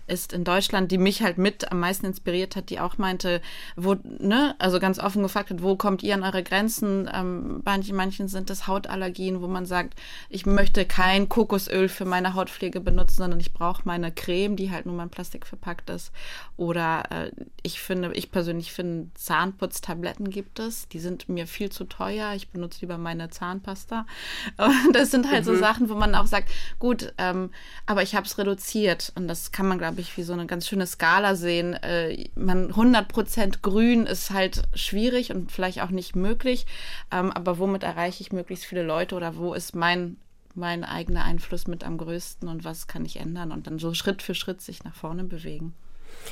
ist 0.07 0.33
in 0.33 0.43
Deutschland, 0.43 0.91
die 0.91 0.97
mich 0.97 1.23
halt 1.23 1.37
mit 1.37 1.71
am 1.71 1.79
meisten 1.79 2.05
inspiriert 2.05 2.55
hat, 2.55 2.69
die 2.69 2.79
auch 2.79 2.97
meinte, 2.97 3.41
wo, 3.75 3.95
ne, 4.03 4.55
also 4.59 4.79
ganz 4.79 4.99
offen 4.99 5.23
gefragt 5.23 5.49
hat, 5.49 5.63
wo 5.63 5.75
kommt 5.75 6.03
ihr 6.03 6.13
an 6.13 6.23
eure 6.23 6.43
Grenzen? 6.43 7.09
Ähm, 7.11 7.61
bei 7.63 7.75
manchen 7.91 8.27
sind 8.27 8.49
das 8.49 8.67
Hautallergien, 8.67 9.41
wo 9.41 9.47
man 9.47 9.65
sagt, 9.65 9.74
sagt, 9.75 9.95
ich 10.29 10.45
möchte 10.45 10.85
kein 10.85 11.27
Kokosöl 11.27 11.89
für 11.89 12.05
meine 12.05 12.33
Hautpflege 12.33 12.79
benutzen, 12.79 13.17
sondern 13.17 13.41
ich 13.41 13.51
brauche 13.51 13.81
meine 13.83 14.11
Creme, 14.11 14.55
die 14.55 14.71
halt 14.71 14.85
nur 14.85 14.95
mal 14.95 15.03
in 15.03 15.09
Plastik 15.09 15.45
verpackt 15.45 15.89
ist. 15.89 16.13
Oder 16.55 17.03
äh, 17.11 17.31
ich 17.61 17.81
finde, 17.81 18.13
ich 18.13 18.31
persönlich 18.31 18.71
finde, 18.71 19.09
Zahnputztabletten 19.15 20.29
gibt 20.29 20.59
es. 20.59 20.87
Die 20.87 20.99
sind 20.99 21.27
mir 21.27 21.47
viel 21.47 21.69
zu 21.69 21.83
teuer. 21.83 22.33
Ich 22.35 22.49
benutze 22.49 22.79
lieber 22.81 22.97
meine 22.97 23.29
Zahnpasta. 23.29 24.05
Und 24.57 24.95
das 24.95 25.11
sind 25.11 25.29
halt 25.29 25.41
mhm. 25.41 25.45
so 25.45 25.55
Sachen, 25.57 25.89
wo 25.89 25.95
man 25.95 26.15
auch 26.15 26.27
sagt, 26.27 26.49
gut, 26.79 27.13
ähm, 27.17 27.51
aber 27.85 28.01
ich 28.03 28.15
habe 28.15 28.25
es 28.25 28.37
reduziert. 28.37 29.11
Und 29.15 29.27
das 29.27 29.51
kann 29.51 29.67
man, 29.67 29.77
glaube 29.77 29.99
ich, 29.99 30.15
wie 30.15 30.23
so 30.23 30.31
eine 30.31 30.45
ganz 30.45 30.67
schöne 30.67 30.87
Skala 30.87 31.35
sehen. 31.35 31.73
Äh, 31.73 32.29
man 32.35 32.71
100% 32.71 33.61
grün 33.61 34.05
ist 34.05 34.31
halt 34.31 34.63
schwierig 34.73 35.31
und 35.31 35.51
vielleicht 35.51 35.81
auch 35.81 35.89
nicht 35.89 36.15
möglich. 36.15 36.65
Ähm, 37.11 37.31
aber 37.31 37.59
womit 37.59 37.83
erreiche 37.83 38.21
ich 38.21 38.31
möglichst 38.31 38.65
viele 38.65 38.83
Leute 38.83 39.15
oder 39.15 39.35
wo 39.35 39.53
ist 39.53 39.64
ist 39.65 39.75
mein, 39.75 40.17
mein 40.53 40.83
eigener 40.83 41.23
Einfluss 41.23 41.67
mit 41.67 41.83
am 41.83 41.97
größten 41.97 42.47
und 42.47 42.63
was 42.63 42.87
kann 42.87 43.05
ich 43.05 43.17
ändern 43.17 43.51
und 43.51 43.67
dann 43.67 43.79
so 43.79 43.93
Schritt 43.93 44.21
für 44.21 44.35
Schritt 44.35 44.61
sich 44.61 44.83
nach 44.83 44.93
vorne 44.93 45.23
bewegen. 45.23 45.73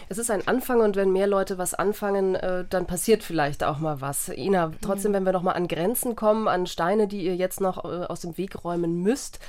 Es 0.08 0.18
ist 0.18 0.32
ein 0.32 0.48
Anfang 0.48 0.80
und 0.80 0.96
wenn 0.96 1.12
mehr 1.12 1.28
Leute 1.28 1.58
was 1.58 1.74
anfangen, 1.74 2.36
äh, 2.36 2.64
dann 2.70 2.88
passiert 2.88 3.22
vielleicht 3.22 3.64
auch 3.64 3.80
mal 3.80 4.02
was. 4.02 4.30
Ina, 4.30 4.72
trotzdem, 4.82 5.14
wenn 5.14 5.26
wir 5.26 5.34
noch 5.34 5.42
mal 5.42 5.54
an 5.54 5.68
Grenzen 5.68 6.16
kommen, 6.16 6.48
an 6.48 6.68
Steine, 6.68 7.08
die 7.08 7.26
ihr 7.26 7.36
jetzt 7.36 7.60
noch 7.60 7.84
äh, 7.84 8.06
aus 8.06 8.22
dem 8.22 8.38
Weg 8.38 8.64
räumen 8.64 9.02
müsst, 9.02 9.40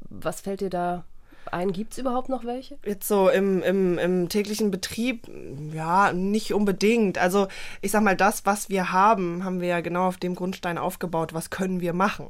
was 0.00 0.40
fällt 0.40 0.62
dir 0.62 0.70
da 0.70 1.04
ein? 1.52 1.72
Gibt 1.72 1.92
es 1.92 1.98
überhaupt 1.98 2.28
noch 2.28 2.44
welche? 2.44 2.78
Jetzt 2.84 3.08
so 3.08 3.28
im, 3.28 3.62
im, 3.62 3.98
im 3.98 4.28
täglichen 4.28 4.70
Betrieb, 4.70 5.26
ja, 5.72 6.12
nicht 6.12 6.54
unbedingt. 6.54 7.18
Also 7.18 7.48
ich 7.80 7.90
sag 7.90 8.02
mal, 8.02 8.16
das, 8.16 8.46
was 8.46 8.68
wir 8.68 8.92
haben, 8.92 9.44
haben 9.44 9.60
wir 9.60 9.68
ja 9.68 9.80
genau 9.80 10.08
auf 10.08 10.16
dem 10.16 10.34
Grundstein 10.34 10.78
aufgebaut. 10.78 11.34
Was 11.34 11.50
können 11.50 11.80
wir 11.80 11.92
machen? 11.92 12.28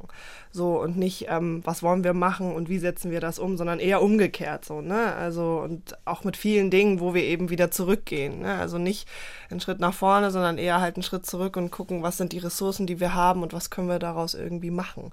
So 0.51 0.79
und 0.81 0.97
nicht, 0.97 1.27
ähm, 1.29 1.61
was 1.65 1.83
wollen 1.83 2.03
wir 2.03 2.13
machen 2.13 2.53
und 2.53 2.69
wie 2.69 2.79
setzen 2.79 3.11
wir 3.11 3.19
das 3.19 3.39
um, 3.39 3.57
sondern 3.57 3.79
eher 3.79 4.01
umgekehrt 4.01 4.65
so, 4.65 4.81
ne? 4.81 5.13
Also 5.15 5.61
und 5.63 5.97
auch 6.05 6.23
mit 6.23 6.37
vielen 6.37 6.71
Dingen, 6.71 6.99
wo 6.99 7.13
wir 7.13 7.23
eben 7.23 7.49
wieder 7.49 7.71
zurückgehen. 7.71 8.41
Ne? 8.41 8.55
Also 8.55 8.77
nicht 8.77 9.07
einen 9.49 9.59
Schritt 9.59 9.79
nach 9.79 9.93
vorne, 9.93 10.31
sondern 10.31 10.57
eher 10.57 10.81
halt 10.81 10.95
einen 10.95 11.03
Schritt 11.03 11.25
zurück 11.25 11.57
und 11.57 11.71
gucken, 11.71 12.03
was 12.03 12.17
sind 12.17 12.31
die 12.31 12.39
Ressourcen, 12.39 12.87
die 12.87 12.99
wir 12.99 13.13
haben 13.13 13.43
und 13.43 13.53
was 13.53 13.69
können 13.69 13.89
wir 13.89 13.99
daraus 13.99 14.33
irgendwie 14.33 14.71
machen. 14.71 15.11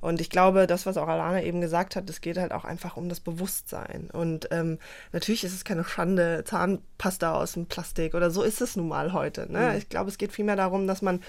Und 0.00 0.20
ich 0.20 0.30
glaube, 0.30 0.66
das, 0.66 0.86
was 0.86 0.96
auch 0.96 1.08
Alana 1.08 1.42
eben 1.42 1.60
gesagt 1.60 1.96
hat, 1.96 2.08
es 2.08 2.20
geht 2.20 2.38
halt 2.38 2.52
auch 2.52 2.64
einfach 2.64 2.96
um 2.96 3.08
das 3.08 3.20
Bewusstsein. 3.20 4.08
Und 4.12 4.48
ähm, 4.50 4.78
natürlich 5.12 5.44
ist 5.44 5.54
es 5.54 5.64
keine 5.64 5.84
Schande, 5.84 6.42
Zahnpasta 6.44 7.34
aus 7.34 7.52
dem 7.52 7.66
Plastik 7.66 8.14
oder 8.14 8.30
so 8.30 8.42
ist 8.42 8.60
es 8.60 8.76
nun 8.76 8.88
mal 8.88 9.12
heute. 9.12 9.50
Ne? 9.50 9.70
Mhm. 9.70 9.78
Ich 9.78 9.88
glaube, 9.88 10.10
es 10.10 10.18
geht 10.18 10.32
vielmehr 10.32 10.56
darum, 10.56 10.86
dass 10.86 11.02
man 11.02 11.20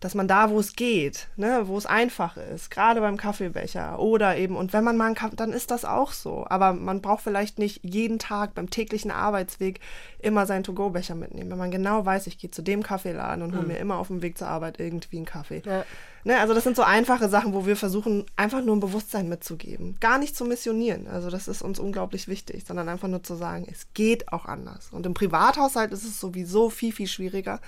dass 0.00 0.14
man 0.14 0.28
da, 0.28 0.50
wo 0.50 0.60
es 0.60 0.74
geht, 0.74 1.28
ne, 1.36 1.62
wo 1.64 1.76
es 1.76 1.86
einfach 1.86 2.36
ist, 2.36 2.70
gerade 2.70 3.00
beim 3.00 3.16
Kaffeebecher 3.16 3.98
oder 3.98 4.36
eben, 4.36 4.56
und 4.56 4.72
wenn 4.72 4.84
man 4.84 4.96
mal 4.96 5.06
einen 5.06 5.14
Kaffee, 5.14 5.36
dann 5.36 5.52
ist 5.52 5.70
das 5.70 5.84
auch 5.84 6.12
so. 6.12 6.46
Aber 6.48 6.72
man 6.72 7.02
braucht 7.02 7.22
vielleicht 7.22 7.58
nicht 7.58 7.80
jeden 7.82 8.18
Tag 8.18 8.54
beim 8.54 8.70
täglichen 8.70 9.10
Arbeitsweg 9.10 9.80
immer 10.20 10.46
seinen 10.46 10.62
To-Go-Becher 10.62 11.14
mitnehmen. 11.14 11.50
Wenn 11.50 11.58
man 11.58 11.70
genau 11.70 12.04
weiß, 12.06 12.26
ich 12.28 12.38
gehe 12.38 12.50
zu 12.50 12.62
dem 12.62 12.82
Kaffeeladen 12.82 13.42
und 13.42 13.52
hole 13.52 13.62
mhm. 13.62 13.68
mir 13.68 13.78
immer 13.78 13.96
auf 13.96 14.08
dem 14.08 14.22
Weg 14.22 14.38
zur 14.38 14.48
Arbeit 14.48 14.78
irgendwie 14.78 15.16
einen 15.16 15.26
Kaffee. 15.26 15.62
Ja. 15.64 15.84
Ne, 16.24 16.38
also 16.38 16.52
das 16.52 16.64
sind 16.64 16.76
so 16.76 16.82
einfache 16.82 17.28
Sachen, 17.28 17.54
wo 17.54 17.64
wir 17.64 17.76
versuchen, 17.76 18.24
einfach 18.36 18.62
nur 18.62 18.76
ein 18.76 18.80
Bewusstsein 18.80 19.28
mitzugeben. 19.28 19.96
Gar 20.00 20.18
nicht 20.18 20.36
zu 20.36 20.44
missionieren. 20.44 21.06
Also 21.06 21.30
das 21.30 21.48
ist 21.48 21.62
uns 21.62 21.78
unglaublich 21.78 22.28
wichtig, 22.28 22.64
sondern 22.66 22.88
einfach 22.88 23.08
nur 23.08 23.22
zu 23.22 23.34
sagen, 23.34 23.66
es 23.70 23.86
geht 23.94 24.32
auch 24.32 24.44
anders. 24.44 24.88
Und 24.90 25.06
im 25.06 25.14
Privathaushalt 25.14 25.92
ist 25.92 26.04
es 26.04 26.20
sowieso 26.20 26.70
viel, 26.70 26.92
viel 26.92 27.06
schwieriger 27.06 27.60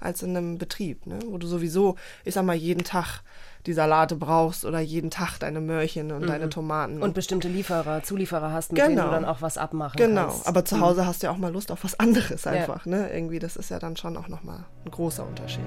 als 0.00 0.22
in 0.22 0.36
einem 0.36 0.58
Betrieb, 0.58 1.06
ne? 1.06 1.18
wo 1.26 1.38
du 1.38 1.46
sowieso, 1.46 1.96
ich 2.24 2.34
sag 2.34 2.44
mal, 2.44 2.54
jeden 2.54 2.84
Tag 2.84 3.22
die 3.66 3.72
Salate 3.72 4.16
brauchst 4.16 4.64
oder 4.64 4.80
jeden 4.80 5.10
Tag 5.10 5.38
deine 5.38 5.60
Möhrchen 5.60 6.12
und 6.12 6.22
mhm. 6.22 6.26
deine 6.28 6.48
Tomaten. 6.48 7.02
Und 7.02 7.14
bestimmte 7.14 7.48
Lieferer, 7.48 8.02
Zulieferer 8.02 8.52
hast, 8.52 8.72
mit 8.72 8.80
genau. 8.80 9.02
denen 9.02 9.06
du 9.06 9.12
dann 9.12 9.24
auch 9.24 9.42
was 9.42 9.58
abmachen 9.58 9.96
genau. 9.96 10.22
kannst. 10.22 10.38
Genau, 10.38 10.48
aber 10.48 10.64
zu. 10.64 10.80
Hause 10.80 11.02
mhm. 11.02 11.06
hast 11.06 11.22
du 11.22 11.26
ja 11.26 11.32
auch 11.32 11.38
mal 11.38 11.52
Lust 11.52 11.72
auf 11.72 11.84
was 11.84 11.98
anderes 11.98 12.46
einfach. 12.46 12.86
Ja. 12.86 12.92
Ne? 12.92 13.12
Irgendwie, 13.12 13.38
das 13.38 13.56
ist 13.56 13.70
ja 13.70 13.78
dann 13.78 13.96
schon 13.96 14.16
auch 14.16 14.28
nochmal 14.28 14.64
ein 14.84 14.90
großer 14.90 15.26
Unterschied. 15.26 15.66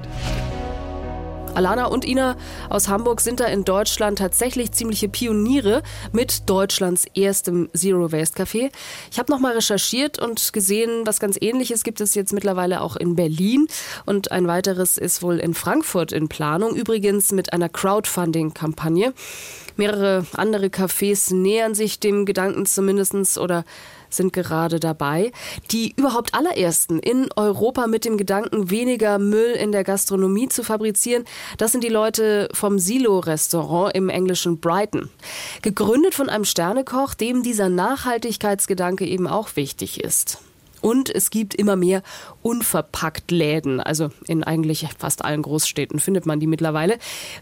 Alana 1.53 1.86
und 1.88 2.05
Ina 2.05 2.38
aus 2.70 2.88
Hamburg 2.88 3.20
sind 3.20 3.41
da 3.41 3.46
in 3.46 3.65
Deutschland 3.65 4.20
tatsächlich 4.20 4.72
ziemliche 4.72 5.10
Pioniere 5.10 5.84
mit 6.13 6.50
Deutschlands 6.50 7.05
erstem 7.13 7.70
Zero 7.75 8.12
Waste 8.12 8.41
Café. 8.41 8.72
Ich 9.12 9.20
habe 9.20 9.31
nochmal 9.31 9.53
recherchiert 9.53 10.17
und 10.20 10.53
gesehen, 10.53 11.05
was 11.05 11.20
ganz 11.20 11.38
ähnliches 11.41 11.84
gibt 11.84 12.00
es 12.00 12.15
jetzt 12.15 12.31
mittlerweile 12.31 12.81
auch 12.81 12.96
in 12.96 13.15
Berlin 13.15 13.67
und 14.05 14.31
ein 14.31 14.48
weiteres 14.48 14.98
ist 14.98 15.24
wohl 15.24 15.39
in 15.39 15.53
Frankfurt 15.53 16.13
in 16.13 16.29
Planung, 16.29 16.74
übrigens 16.74 17.34
mit 17.34 17.51
einer 17.51 17.67
Crowdfunding-Kampagne. 17.67 19.13
Mehrere 19.75 20.25
andere 20.34 20.67
Cafés 20.67 21.34
nähern 21.34 21.75
sich 21.75 22.00
dem 22.00 22.25
Gedanken 22.25 22.65
zumindestens 22.65 23.38
oder 23.38 23.65
sind 24.13 24.33
gerade 24.33 24.79
dabei. 24.79 25.31
Die 25.71 25.93
überhaupt 25.95 26.33
allerersten 26.33 26.99
in 26.99 27.29
Europa 27.35 27.87
mit 27.87 28.05
dem 28.05 28.17
Gedanken, 28.17 28.69
weniger 28.69 29.19
Müll 29.19 29.51
in 29.51 29.71
der 29.71 29.83
Gastronomie 29.83 30.49
zu 30.49 30.63
fabrizieren, 30.63 31.25
das 31.57 31.71
sind 31.71 31.83
die 31.83 31.89
Leute 31.89 32.49
vom 32.53 32.79
Silo-Restaurant 32.79 33.95
im 33.95 34.09
englischen 34.09 34.59
Brighton. 34.59 35.09
Gegründet 35.61 36.15
von 36.15 36.29
einem 36.29 36.45
Sternekoch, 36.45 37.13
dem 37.13 37.43
dieser 37.43 37.69
Nachhaltigkeitsgedanke 37.69 39.05
eben 39.05 39.27
auch 39.27 39.55
wichtig 39.55 40.03
ist. 40.03 40.39
Und 40.81 41.13
es 41.13 41.29
gibt 41.29 41.53
immer 41.55 41.75
mehr 41.75 42.01
unverpackt 42.41 43.31
Läden. 43.31 43.79
Also 43.79 44.09
in 44.27 44.43
eigentlich 44.43 44.88
fast 44.97 45.23
allen 45.23 45.41
Großstädten 45.41 46.00
findet 46.00 46.25
man 46.25 46.39
die 46.39 46.47
mittlerweile. 46.47 46.97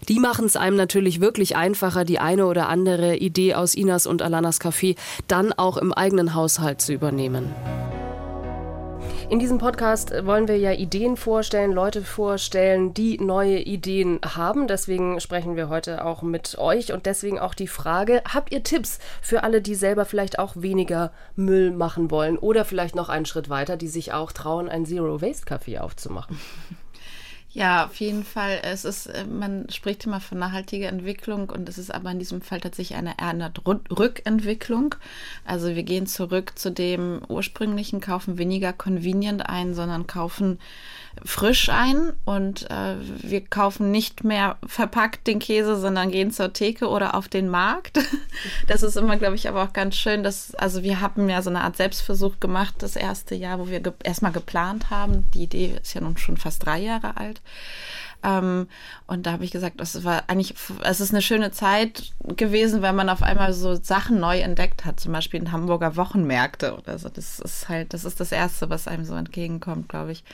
Die 0.08 0.18
machen 0.18 0.44
es 0.44 0.56
einem 0.56 0.76
natürlich 0.76 1.20
wirklich 1.20 1.56
einfacher, 1.56 2.04
die 2.04 2.18
eine 2.18 2.46
oder 2.46 2.68
andere 2.68 3.16
Idee 3.16 3.54
aus 3.54 3.74
Inas 3.74 4.06
und 4.06 4.22
Alanas 4.22 4.60
Café 4.60 4.96
dann 5.28 5.52
auch 5.52 5.76
im 5.76 5.92
eigenen 5.92 6.34
Haushalt 6.34 6.80
zu 6.80 6.92
übernehmen. 6.92 7.52
In 9.30 9.38
diesem 9.38 9.58
Podcast 9.58 10.12
wollen 10.26 10.48
wir 10.48 10.58
ja 10.58 10.72
Ideen 10.72 11.16
vorstellen, 11.16 11.70
Leute 11.70 12.02
vorstellen, 12.02 12.94
die 12.94 13.16
neue 13.18 13.60
Ideen 13.60 14.18
haben. 14.24 14.66
Deswegen 14.66 15.20
sprechen 15.20 15.54
wir 15.54 15.68
heute 15.68 16.04
auch 16.04 16.22
mit 16.22 16.58
euch 16.58 16.92
und 16.92 17.06
deswegen 17.06 17.38
auch 17.38 17.54
die 17.54 17.68
Frage, 17.68 18.24
habt 18.24 18.52
ihr 18.52 18.64
Tipps 18.64 18.98
für 19.22 19.44
alle, 19.44 19.62
die 19.62 19.76
selber 19.76 20.04
vielleicht 20.04 20.40
auch 20.40 20.54
weniger 20.56 21.12
Müll 21.36 21.70
machen 21.70 22.10
wollen 22.10 22.38
oder 22.38 22.64
vielleicht 22.64 22.96
noch 22.96 23.08
einen 23.08 23.24
Schritt 23.24 23.48
weiter, 23.48 23.76
die 23.76 23.86
sich 23.86 24.12
auch 24.12 24.32
trauen, 24.32 24.68
ein 24.68 24.84
Zero 24.84 25.22
Waste 25.22 25.46
Café 25.46 25.78
aufzumachen? 25.78 26.36
Ja, 27.52 27.86
auf 27.86 27.96
jeden 27.98 28.22
Fall. 28.22 28.60
Es 28.62 28.84
ist, 28.84 29.06
äh, 29.06 29.24
man 29.24 29.68
spricht 29.70 30.06
immer 30.06 30.20
von 30.20 30.38
nachhaltiger 30.38 30.88
Entwicklung 30.88 31.50
und 31.50 31.68
es 31.68 31.78
ist 31.78 31.92
aber 31.92 32.12
in 32.12 32.20
diesem 32.20 32.42
Fall 32.42 32.60
tatsächlich 32.60 32.96
eine 32.96 33.14
eher 33.18 33.52
Rückentwicklung. 33.90 34.94
Also 35.44 35.74
wir 35.74 35.82
gehen 35.82 36.06
zurück 36.06 36.52
zu 36.56 36.70
dem 36.70 37.22
ursprünglichen, 37.28 38.00
kaufen 38.00 38.38
weniger 38.38 38.72
convenient 38.72 39.48
ein, 39.48 39.74
sondern 39.74 40.06
kaufen 40.06 40.60
frisch 41.24 41.68
ein 41.68 42.12
und 42.24 42.70
äh, 42.70 42.96
wir 42.98 43.44
kaufen 43.44 43.90
nicht 43.90 44.24
mehr 44.24 44.56
verpackt 44.66 45.26
den 45.26 45.38
Käse, 45.38 45.78
sondern 45.78 46.10
gehen 46.10 46.30
zur 46.30 46.52
Theke 46.52 46.88
oder 46.88 47.14
auf 47.14 47.28
den 47.28 47.48
Markt. 47.48 47.98
Das 48.66 48.82
ist 48.82 48.96
immer, 48.96 49.16
glaube 49.16 49.34
ich, 49.34 49.48
aber 49.48 49.64
auch 49.64 49.72
ganz 49.72 49.96
schön, 49.96 50.22
dass, 50.22 50.54
also 50.54 50.82
wir 50.82 51.00
haben 51.00 51.28
ja 51.28 51.42
so 51.42 51.50
eine 51.50 51.62
Art 51.62 51.76
Selbstversuch 51.76 52.38
gemacht, 52.40 52.76
das 52.78 52.94
erste 52.94 53.34
Jahr, 53.34 53.58
wo 53.58 53.68
wir 53.68 53.80
ge 53.80 53.92
erstmal 54.04 54.32
geplant 54.32 54.90
haben. 54.90 55.24
Die 55.34 55.42
Idee 55.42 55.76
ist 55.82 55.94
ja 55.94 56.00
nun 56.00 56.16
schon 56.16 56.36
fast 56.36 56.64
drei 56.64 56.78
Jahre 56.78 57.16
alt. 57.16 57.42
Ähm, 58.22 58.68
und 59.06 59.26
da 59.26 59.32
habe 59.32 59.44
ich 59.44 59.50
gesagt, 59.50 59.80
das 59.80 60.04
war 60.04 60.24
eigentlich, 60.28 60.54
es 60.84 61.00
ist 61.00 61.12
eine 61.12 61.22
schöne 61.22 61.50
Zeit 61.50 62.12
gewesen, 62.36 62.82
weil 62.82 62.92
man 62.92 63.08
auf 63.08 63.22
einmal 63.22 63.52
so 63.52 63.74
Sachen 63.74 64.20
neu 64.20 64.40
entdeckt 64.40 64.84
hat, 64.84 65.00
zum 65.00 65.12
Beispiel 65.12 65.40
in 65.40 65.52
Hamburger 65.52 65.96
Wochenmärkte 65.96 66.74
oder 66.76 66.98
so. 66.98 67.08
Das 67.08 67.40
ist 67.40 67.68
halt, 67.68 67.94
das 67.94 68.04
ist 68.04 68.20
das 68.20 68.32
Erste, 68.32 68.70
was 68.70 68.88
einem 68.88 69.04
so 69.04 69.14
entgegenkommt, 69.14 69.88
glaube 69.88 70.12
ich. 70.12 70.24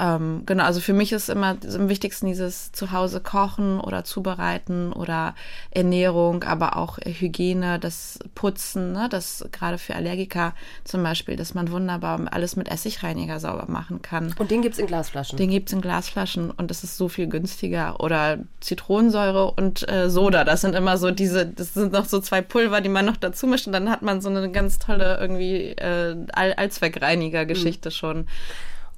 Ähm, 0.00 0.44
genau, 0.46 0.64
also 0.64 0.80
für 0.80 0.94
mich 0.94 1.12
ist 1.12 1.28
immer 1.28 1.56
am 1.62 1.88
wichtigsten 1.90 2.26
dieses 2.26 2.72
Zuhause 2.72 3.20
kochen 3.20 3.80
oder 3.80 4.02
zubereiten 4.02 4.94
oder 4.94 5.34
Ernährung, 5.70 6.42
aber 6.44 6.76
auch 6.78 6.98
Hygiene, 7.04 7.78
das 7.78 8.18
Putzen, 8.34 8.92
ne? 8.92 9.08
das 9.10 9.46
gerade 9.52 9.76
für 9.76 9.94
Allergiker 9.94 10.54
zum 10.84 11.02
Beispiel, 11.02 11.36
dass 11.36 11.52
man 11.52 11.70
wunderbar 11.70 12.20
alles 12.30 12.56
mit 12.56 12.70
Essigreiniger 12.70 13.40
sauber 13.40 13.66
machen 13.68 14.00
kann. 14.00 14.34
Und 14.38 14.50
den 14.50 14.62
gibt 14.62 14.74
es 14.74 14.78
in 14.78 14.86
Glasflaschen? 14.86 15.36
Den 15.36 15.50
gibt 15.50 15.68
es 15.68 15.74
in 15.74 15.82
Glasflaschen 15.82 16.50
und 16.50 16.70
das 16.70 16.82
ist 16.82 16.96
so 16.96 17.08
viel 17.08 17.26
günstiger. 17.26 18.00
Oder 18.00 18.38
Zitronensäure 18.60 19.50
und 19.50 19.86
äh, 19.90 20.08
Soda, 20.08 20.44
das 20.44 20.62
sind 20.62 20.74
immer 20.74 20.96
so 20.96 21.10
diese, 21.10 21.44
das 21.44 21.74
sind 21.74 21.92
noch 21.92 22.06
so 22.06 22.20
zwei 22.20 22.40
Pulver, 22.40 22.80
die 22.80 22.88
man 22.88 23.04
noch 23.04 23.18
dazu 23.18 23.46
mischt 23.46 23.66
und 23.66 23.74
dann 23.74 23.90
hat 23.90 24.00
man 24.00 24.22
so 24.22 24.30
eine 24.30 24.50
ganz 24.50 24.78
tolle 24.78 25.18
irgendwie 25.20 25.72
äh, 25.72 26.16
All 26.32 26.54
Allzweckreiniger-Geschichte 26.54 27.90
mhm. 27.90 27.92
schon. 27.92 28.26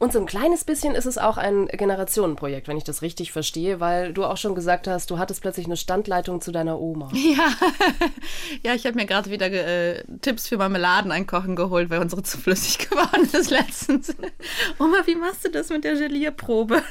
Und 0.03 0.13
so 0.13 0.19
ein 0.19 0.27
kleines 0.27 0.65
bisschen 0.65 0.97
ist 0.97 1.07
es 1.07 1.17
auch 1.17 1.37
ein 1.37 1.69
Generationenprojekt, 1.69 2.67
wenn 2.67 2.77
ich 2.77 2.83
das 2.83 3.03
richtig 3.03 3.31
verstehe, 3.31 3.79
weil 3.79 4.13
du 4.13 4.25
auch 4.25 4.37
schon 4.37 4.57
gesagt 4.57 4.89
hast, 4.89 5.09
du 5.13 5.19
hattest 5.21 5.43
plötzlich 5.43 5.67
eine 5.67 5.77
Standleitung 5.77 6.41
zu 6.41 6.51
deiner 6.51 6.81
Oma. 6.81 7.09
Ja, 7.23 7.55
ja 8.65 8.75
ich 8.75 8.85
habe 8.85 8.97
mir 8.97 9.07
gerade 9.07 9.31
wieder 9.31 9.47
äh, 9.47 10.03
Tipps 10.21 10.49
für 10.49 10.57
Marmeladen 10.57 11.13
einkochen 11.13 11.55
geholt, 11.55 11.89
weil 11.89 12.01
unsere 12.01 12.25
zu 12.25 12.37
flüssig 12.37 12.79
geworden 12.91 13.29
ist 13.33 13.51
letztens. 13.51 14.13
Oma, 14.81 14.97
wie 15.07 15.15
machst 15.15 15.45
du 15.45 15.51
das 15.51 15.71
mit 15.71 15.85
der 15.85 15.95
Gelierprobe? 15.95 16.83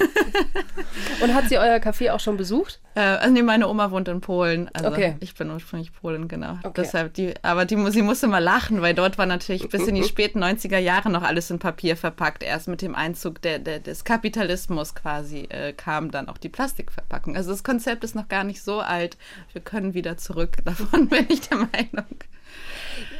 Und 1.21 1.33
hat 1.33 1.49
sie 1.49 1.57
euer 1.57 1.77
Café 1.79 2.13
auch 2.13 2.21
schon 2.21 2.37
besucht? 2.37 2.79
Äh, 2.95 3.01
also 3.01 3.33
nee, 3.33 3.41
meine 3.41 3.67
Oma 3.67 3.91
wohnt 3.91 4.07
in 4.07 4.21
Polen. 4.21 4.69
Also 4.73 4.87
okay. 4.87 5.17
Ich 5.19 5.35
bin 5.35 5.49
ursprünglich 5.51 5.91
Polen, 5.93 6.29
genau. 6.29 6.53
Okay. 6.63 6.81
Deshalb 6.81 7.13
die, 7.15 7.33
aber 7.41 7.65
die, 7.65 7.91
sie 7.91 8.01
musste 8.03 8.27
mal 8.27 8.39
lachen, 8.39 8.81
weil 8.81 8.93
dort 8.93 9.17
war 9.17 9.25
natürlich 9.25 9.67
bis 9.67 9.85
in 9.85 9.95
die 9.95 10.03
späten 10.03 10.41
90er 10.41 10.77
Jahre 10.77 11.09
noch 11.09 11.23
alles 11.23 11.51
in 11.51 11.59
Papier 11.59 11.97
verpackt. 11.97 12.41
Erst 12.41 12.69
mit 12.69 12.81
dem 12.81 12.95
Einzug 13.01 13.41
der, 13.41 13.59
der, 13.59 13.79
des 13.79 14.03
Kapitalismus 14.03 14.93
quasi 14.93 15.47
äh, 15.49 15.73
kam 15.73 16.11
dann 16.11 16.29
auch 16.29 16.37
die 16.37 16.49
Plastikverpackung. 16.49 17.35
Also 17.35 17.51
das 17.51 17.63
Konzept 17.63 18.03
ist 18.03 18.15
noch 18.15 18.27
gar 18.27 18.43
nicht 18.43 18.61
so 18.61 18.79
alt. 18.79 19.17
Wir 19.53 19.61
können 19.61 19.93
wieder 19.93 20.17
zurück. 20.17 20.57
Davon 20.65 21.07
bin 21.09 21.25
ich 21.29 21.41
der 21.41 21.57
Meinung. 21.57 22.23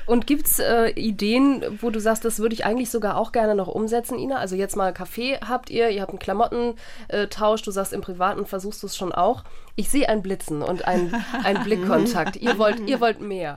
Und 0.06 0.28
gibt 0.28 0.48
es 0.48 0.60
äh, 0.60 0.90
Ideen, 0.92 1.64
wo 1.82 1.90
du 1.90 2.00
sagst, 2.00 2.26
das 2.26 2.40
würde 2.40 2.54
ich 2.54 2.66
eigentlich 2.66 2.90
sogar 2.90 3.18
auch 3.18 3.32
gerne 3.32 3.56
noch 3.56 3.68
umsetzen, 3.68 4.18
Ina? 4.18 4.38
Also 4.38 4.56
jetzt 4.56 4.76
mal 4.76 4.94
Kaffee 4.94 5.38
habt 5.38 5.70
ihr, 5.70 5.90
ihr 5.90 6.02
habt 6.02 6.12
einen 6.12 6.20
Klamottentausch, 6.20 7.62
du 7.62 7.72
sagst 7.72 7.94
im 7.94 8.02
Privaten 8.02 8.46
versuchst 8.46 8.82
du 8.84 8.88
es 8.88 8.96
schon 8.96 9.12
auch. 9.12 9.44
Ich 9.76 9.90
sehe 9.90 10.10
ein 10.10 10.22
Blitzen 10.22 10.62
und 10.62 10.88
ein, 10.88 11.24
ein 11.44 11.64
Blickkontakt. 11.64 12.36
ihr 12.36 12.58
wollt, 12.58 12.88
ihr 12.88 13.00
wollt 13.00 13.22
mehr. 13.22 13.56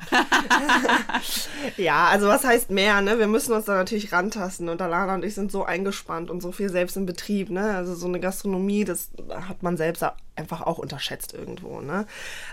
ja, 1.77 2.07
also 2.07 2.29
was 2.29 2.45
heißt 2.45 2.71
mehr, 2.71 3.01
ne? 3.01 3.19
Wir 3.19 3.27
müssen 3.27 3.53
uns 3.53 3.65
da 3.65 3.75
natürlich 3.75 4.13
rantasten 4.13 4.69
und 4.69 4.81
Alana 4.81 5.15
und 5.15 5.25
ich 5.25 5.35
sind 5.35 5.51
so 5.51 5.65
eingespannt 5.65 6.31
und 6.31 6.41
so 6.41 6.53
viel 6.53 6.69
selbst 6.69 6.97
im 6.97 7.07
Betrieb, 7.07 7.51
ne? 7.51 7.75
Also 7.75 7.95
so 7.95 8.07
eine 8.07 8.21
Gastronomie, 8.21 8.85
das 8.85 9.11
hat 9.49 9.63
man 9.63 9.77
selbst 9.77 10.05
einfach 10.37 10.63
auch 10.63 10.79
unterschätzt 10.79 11.35
irgendwo, 11.35 11.81
ne? 11.81 12.07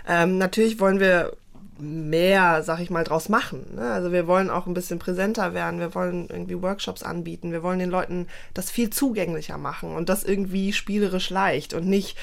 Ähm, 0.08 0.38
natürlich 0.38 0.80
wollen 0.80 0.98
wir 0.98 1.32
mehr, 1.78 2.62
sag 2.62 2.80
ich 2.80 2.90
mal, 2.90 3.04
draus 3.04 3.28
machen. 3.28 3.64
Ne? 3.74 3.90
Also 3.90 4.12
wir 4.12 4.26
wollen 4.26 4.50
auch 4.50 4.66
ein 4.66 4.74
bisschen 4.74 4.98
präsenter 4.98 5.54
werden, 5.54 5.80
wir 5.80 5.94
wollen 5.94 6.28
irgendwie 6.28 6.60
Workshops 6.60 7.02
anbieten, 7.02 7.52
wir 7.52 7.62
wollen 7.62 7.78
den 7.78 7.90
Leuten 7.90 8.26
das 8.54 8.70
viel 8.70 8.90
zugänglicher 8.90 9.58
machen 9.58 9.94
und 9.94 10.08
das 10.08 10.22
irgendwie 10.24 10.72
spielerisch 10.72 11.30
leicht 11.30 11.74
und 11.74 11.86
nicht 11.86 12.16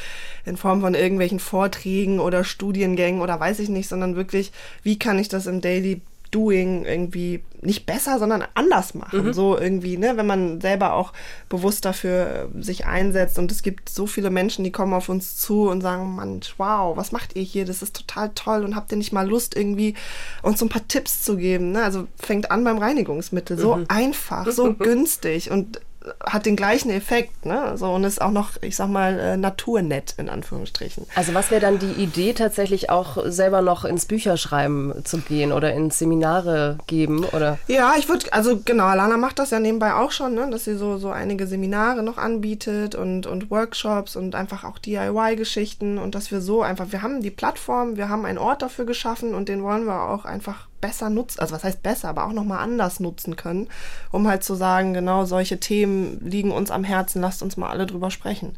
in 0.45 0.57
Form 0.57 0.81
von 0.81 0.93
irgendwelchen 0.93 1.39
Vorträgen 1.39 2.19
oder 2.19 2.43
Studiengängen 2.43 3.21
oder 3.21 3.39
weiß 3.39 3.59
ich 3.59 3.69
nicht, 3.69 3.89
sondern 3.89 4.15
wirklich, 4.15 4.51
wie 4.83 4.99
kann 4.99 5.19
ich 5.19 5.29
das 5.29 5.47
im 5.47 5.61
Daily 5.61 6.01
Doing 6.31 6.85
irgendwie 6.85 7.43
nicht 7.61 7.85
besser, 7.85 8.19
sondern 8.19 8.45
anders 8.53 8.93
machen. 8.93 9.25
Mhm. 9.25 9.33
So 9.33 9.57
irgendwie, 9.57 9.97
ne, 9.97 10.15
wenn 10.15 10.27
man 10.27 10.61
selber 10.61 10.93
auch 10.93 11.11
bewusst 11.49 11.85
dafür 11.85 12.49
äh, 12.55 12.61
sich 12.61 12.85
einsetzt. 12.85 13.37
Und 13.37 13.51
es 13.51 13.63
gibt 13.63 13.89
so 13.89 14.07
viele 14.07 14.29
Menschen, 14.29 14.63
die 14.63 14.71
kommen 14.71 14.93
auf 14.93 15.09
uns 15.09 15.37
zu 15.37 15.69
und 15.69 15.81
sagen, 15.81 16.15
Mann, 16.15 16.39
wow, 16.57 16.95
was 16.95 17.11
macht 17.11 17.35
ihr 17.35 17.43
hier? 17.43 17.65
Das 17.65 17.81
ist 17.81 17.95
total 17.95 18.31
toll 18.35 18.63
und 18.63 18.75
habt 18.75 18.91
ihr 18.91 18.97
nicht 18.97 19.11
mal 19.11 19.27
Lust, 19.27 19.55
irgendwie 19.55 19.95
uns 20.41 20.59
so 20.59 20.65
ein 20.65 20.69
paar 20.69 20.87
Tipps 20.87 21.23
zu 21.23 21.37
geben? 21.37 21.71
Ne? 21.71 21.83
Also 21.83 22.07
fängt 22.15 22.51
an 22.51 22.63
beim 22.63 22.77
Reinigungsmittel. 22.77 23.57
So 23.57 23.75
mhm. 23.75 23.85
einfach, 23.89 24.49
so 24.49 24.73
günstig. 24.79 25.51
Und 25.51 25.81
hat 26.23 26.45
den 26.45 26.55
gleichen 26.55 26.89
Effekt, 26.89 27.45
ne? 27.45 27.77
So 27.77 27.91
und 27.91 28.03
ist 28.05 28.21
auch 28.21 28.31
noch, 28.31 28.51
ich 28.61 28.75
sag 28.75 28.87
mal, 28.87 29.19
äh, 29.19 29.37
naturnett 29.37 30.15
in 30.17 30.29
Anführungsstrichen. 30.29 31.05
Also 31.15 31.33
was 31.33 31.51
wäre 31.51 31.61
dann 31.61 31.77
die 31.77 32.01
Idee, 32.01 32.33
tatsächlich 32.33 32.89
auch 32.89 33.17
selber 33.25 33.61
noch 33.61 33.83
ins 33.83 34.05
Bücherschreiben 34.05 35.03
zu 35.03 35.17
gehen 35.19 35.51
oder 35.51 35.73
ins 35.73 35.99
Seminare 35.99 36.77
geben 36.87 37.25
oder? 37.25 37.59
Ja, 37.67 37.95
ich 37.97 38.07
würde, 38.07 38.31
also 38.31 38.61
genau, 38.63 38.85
Alana 38.85 39.17
macht 39.17 39.39
das 39.39 39.51
ja 39.51 39.59
nebenbei 39.59 39.93
auch 39.93 40.11
schon, 40.11 40.35
ne? 40.35 40.49
dass 40.49 40.65
sie 40.65 40.77
so 40.77 40.97
so 40.97 41.09
einige 41.09 41.47
Seminare 41.47 42.01
noch 42.01 42.17
anbietet 42.17 42.95
und 42.95 43.27
und 43.27 43.51
Workshops 43.51 44.15
und 44.15 44.35
einfach 44.35 44.63
auch 44.63 44.79
DIY-Geschichten 44.79 45.97
und 45.97 46.15
dass 46.15 46.31
wir 46.31 46.39
so 46.39 46.61
einfach, 46.61 46.91
wir 46.91 47.01
haben 47.01 47.21
die 47.21 47.31
Plattform, 47.31 47.97
wir 47.97 48.07
haben 48.07 48.25
einen 48.25 48.37
Ort 48.37 48.61
dafür 48.61 48.85
geschaffen 48.85 49.35
und 49.35 49.49
den 49.49 49.63
wollen 49.63 49.85
wir 49.85 50.03
auch 50.03 50.23
einfach 50.23 50.68
besser 50.81 51.09
nutzen, 51.09 51.39
also 51.39 51.53
was 51.53 51.63
heißt 51.63 51.83
besser, 51.83 52.09
aber 52.09 52.25
auch 52.25 52.33
nochmal 52.33 52.59
anders 52.59 52.99
nutzen 52.99 53.35
können, 53.35 53.67
um 54.11 54.27
halt 54.27 54.43
zu 54.43 54.55
sagen, 54.55 54.93
genau 54.93 55.25
solche 55.25 55.59
Themen 55.59 56.19
liegen 56.23 56.51
uns 56.51 56.71
am 56.71 56.83
Herzen, 56.83 57.21
lasst 57.21 57.43
uns 57.43 57.57
mal 57.57 57.69
alle 57.69 57.85
drüber 57.85 58.11
sprechen. 58.11 58.55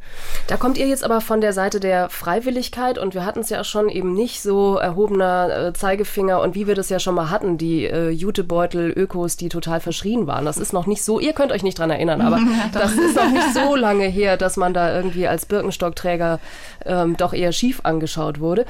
Da 0.47 0.57
kommt 0.57 0.77
ihr 0.77 0.87
jetzt 0.87 1.03
aber 1.03 1.21
von 1.21 1.41
der 1.41 1.53
Seite 1.53 1.79
der 1.79 2.09
Freiwilligkeit 2.09 2.97
und 2.97 3.13
wir 3.13 3.25
hatten 3.25 3.39
es 3.39 3.49
ja 3.49 3.63
schon 3.63 3.89
eben 3.89 4.13
nicht 4.13 4.41
so 4.41 4.77
erhobener 4.77 5.67
äh, 5.67 5.73
Zeigefinger 5.73 6.41
und 6.41 6.55
wie 6.55 6.67
wir 6.67 6.75
das 6.75 6.89
ja 6.89 6.99
schon 6.99 7.15
mal 7.15 7.29
hatten, 7.29 7.57
die 7.57 7.85
äh, 7.85 8.09
Jutebeutel, 8.09 8.91
Ökos, 8.91 9.37
die 9.37 9.49
total 9.49 9.79
verschrien 9.79 10.27
waren. 10.27 10.45
Das 10.45 10.57
ist 10.57 10.73
noch 10.73 10.87
nicht 10.87 11.03
so, 11.03 11.19
ihr 11.19 11.33
könnt 11.33 11.51
euch 11.51 11.63
nicht 11.63 11.77
dran 11.79 11.89
erinnern, 11.89 12.21
aber 12.21 12.39
das 12.73 12.93
ist 12.93 13.15
noch 13.15 13.31
nicht 13.31 13.53
so 13.53 13.75
lange 13.75 14.05
her, 14.05 14.37
dass 14.37 14.57
man 14.57 14.73
da 14.73 14.95
irgendwie 14.95 15.27
als 15.27 15.45
Birkenstockträger 15.45 16.39
ähm, 16.85 17.17
doch 17.17 17.33
eher 17.33 17.51
schief 17.51 17.81
angeschaut 17.83 18.39
wurde. 18.39 18.65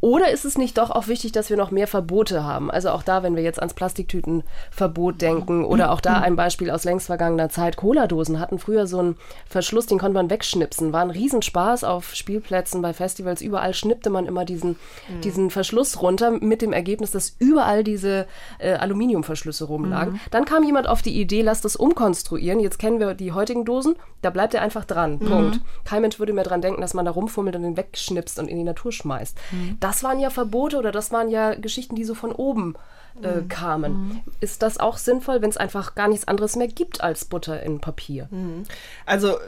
Oder 0.00 0.30
ist 0.30 0.44
es 0.44 0.56
nicht 0.56 0.78
doch 0.78 0.90
auch 0.90 1.08
wichtig, 1.08 1.32
dass 1.32 1.50
wir 1.50 1.56
noch 1.56 1.72
mehr 1.72 1.88
Verbote 1.88 2.44
haben? 2.44 2.70
Also 2.70 2.90
auch 2.90 3.02
da, 3.02 3.24
wenn 3.24 3.34
wir 3.34 3.42
jetzt 3.42 3.58
ans 3.58 3.74
Plastiktütenverbot 3.74 5.20
denken 5.20 5.64
oder 5.64 5.90
auch 5.90 6.00
da 6.00 6.20
ein 6.20 6.36
Beispiel 6.36 6.70
aus 6.70 6.84
längst 6.84 7.06
vergangener 7.06 7.48
Zeit. 7.48 7.76
Cola-Dosen 7.76 8.38
hatten 8.38 8.60
früher 8.60 8.86
so 8.86 9.00
einen 9.00 9.16
Verschluss, 9.48 9.86
den 9.86 9.98
konnte 9.98 10.14
man 10.14 10.30
wegschnipsen. 10.30 10.92
War 10.92 11.02
ein 11.02 11.10
Riesenspaß 11.10 11.82
auf 11.82 12.14
Spielplätzen, 12.14 12.80
bei 12.80 12.92
Festivals. 12.92 13.42
Überall 13.42 13.74
schnippte 13.74 14.08
man 14.08 14.26
immer 14.26 14.44
diesen, 14.44 14.76
mhm. 15.08 15.20
diesen 15.22 15.50
Verschluss 15.50 16.00
runter 16.00 16.30
mit 16.30 16.62
dem 16.62 16.72
Ergebnis, 16.72 17.10
dass 17.10 17.34
überall 17.40 17.82
diese 17.82 18.26
äh, 18.58 18.74
Aluminiumverschlüsse 18.74 19.64
rumlagen. 19.64 20.14
Mhm. 20.14 20.20
Dann 20.30 20.44
kam 20.44 20.62
jemand 20.62 20.86
auf 20.86 21.02
die 21.02 21.20
Idee, 21.20 21.42
lass 21.42 21.60
das 21.60 21.74
umkonstruieren. 21.74 22.60
Jetzt 22.60 22.78
kennen 22.78 23.00
wir 23.00 23.14
die 23.14 23.32
heutigen 23.32 23.64
Dosen. 23.64 23.96
Da 24.22 24.30
bleibt 24.30 24.54
er 24.54 24.62
einfach 24.62 24.84
dran. 24.84 25.14
Mhm. 25.14 25.26
Punkt. 25.26 25.60
Kein 25.84 26.02
Mensch 26.02 26.20
würde 26.20 26.32
mehr 26.32 26.44
dran 26.44 26.60
denken, 26.60 26.80
dass 26.80 26.94
man 26.94 27.04
da 27.04 27.10
rumfummelt 27.10 27.56
und 27.56 27.62
den 27.62 27.76
wegschnipst 27.76 28.38
und 28.38 28.46
in 28.46 28.58
die 28.58 28.64
Natur 28.64 28.92
schmeißt. 28.92 29.36
Mhm 29.50 29.87
das 29.88 30.02
waren 30.02 30.20
ja 30.20 30.28
Verbote 30.28 30.76
oder 30.76 30.92
das 30.92 31.12
waren 31.12 31.30
ja 31.30 31.54
Geschichten, 31.54 31.96
die 31.96 32.04
so 32.04 32.14
von 32.14 32.30
oben 32.30 32.74
äh, 33.22 33.36
mhm. 33.36 33.48
kamen. 33.48 33.92
Mhm. 33.92 34.20
Ist 34.40 34.60
das 34.60 34.78
auch 34.78 34.98
sinnvoll, 34.98 35.40
wenn 35.40 35.48
es 35.48 35.56
einfach 35.56 35.94
gar 35.94 36.08
nichts 36.08 36.28
anderes 36.28 36.56
mehr 36.56 36.68
gibt 36.68 37.00
als 37.00 37.24
Butter 37.24 37.62
in 37.62 37.80
Papier? 37.80 38.28
Mhm. 38.30 38.64
Also 39.06 39.38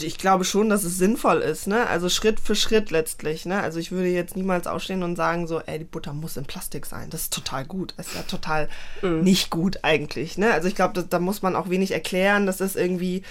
ich 0.00 0.16
glaube 0.16 0.44
schon, 0.46 0.70
dass 0.70 0.84
es 0.84 0.96
sinnvoll 0.96 1.40
ist, 1.40 1.66
ne? 1.66 1.86
Also 1.86 2.08
Schritt 2.08 2.40
für 2.40 2.54
Schritt 2.54 2.90
letztlich, 2.90 3.44
ne? 3.44 3.60
Also 3.60 3.78
ich 3.78 3.92
würde 3.92 4.08
jetzt 4.08 4.36
niemals 4.36 4.66
aufstehen 4.66 5.02
und 5.02 5.16
sagen 5.16 5.46
so, 5.46 5.60
ey, 5.60 5.78
die 5.78 5.84
Butter 5.84 6.14
muss 6.14 6.38
in 6.38 6.46
Plastik 6.46 6.86
sein. 6.86 7.10
Das 7.10 7.24
ist 7.24 7.34
total 7.34 7.66
gut. 7.66 7.92
Das 7.98 8.06
ist 8.06 8.16
ja 8.16 8.22
total 8.22 8.70
mhm. 9.02 9.20
nicht 9.20 9.50
gut 9.50 9.80
eigentlich, 9.82 10.38
ne? 10.38 10.50
Also 10.54 10.66
ich 10.66 10.76
glaube, 10.76 11.04
da 11.04 11.18
muss 11.18 11.42
man 11.42 11.56
auch 11.56 11.68
wenig 11.68 11.90
erklären. 11.90 12.46
Das 12.46 12.62
ist 12.62 12.74
irgendwie 12.74 13.22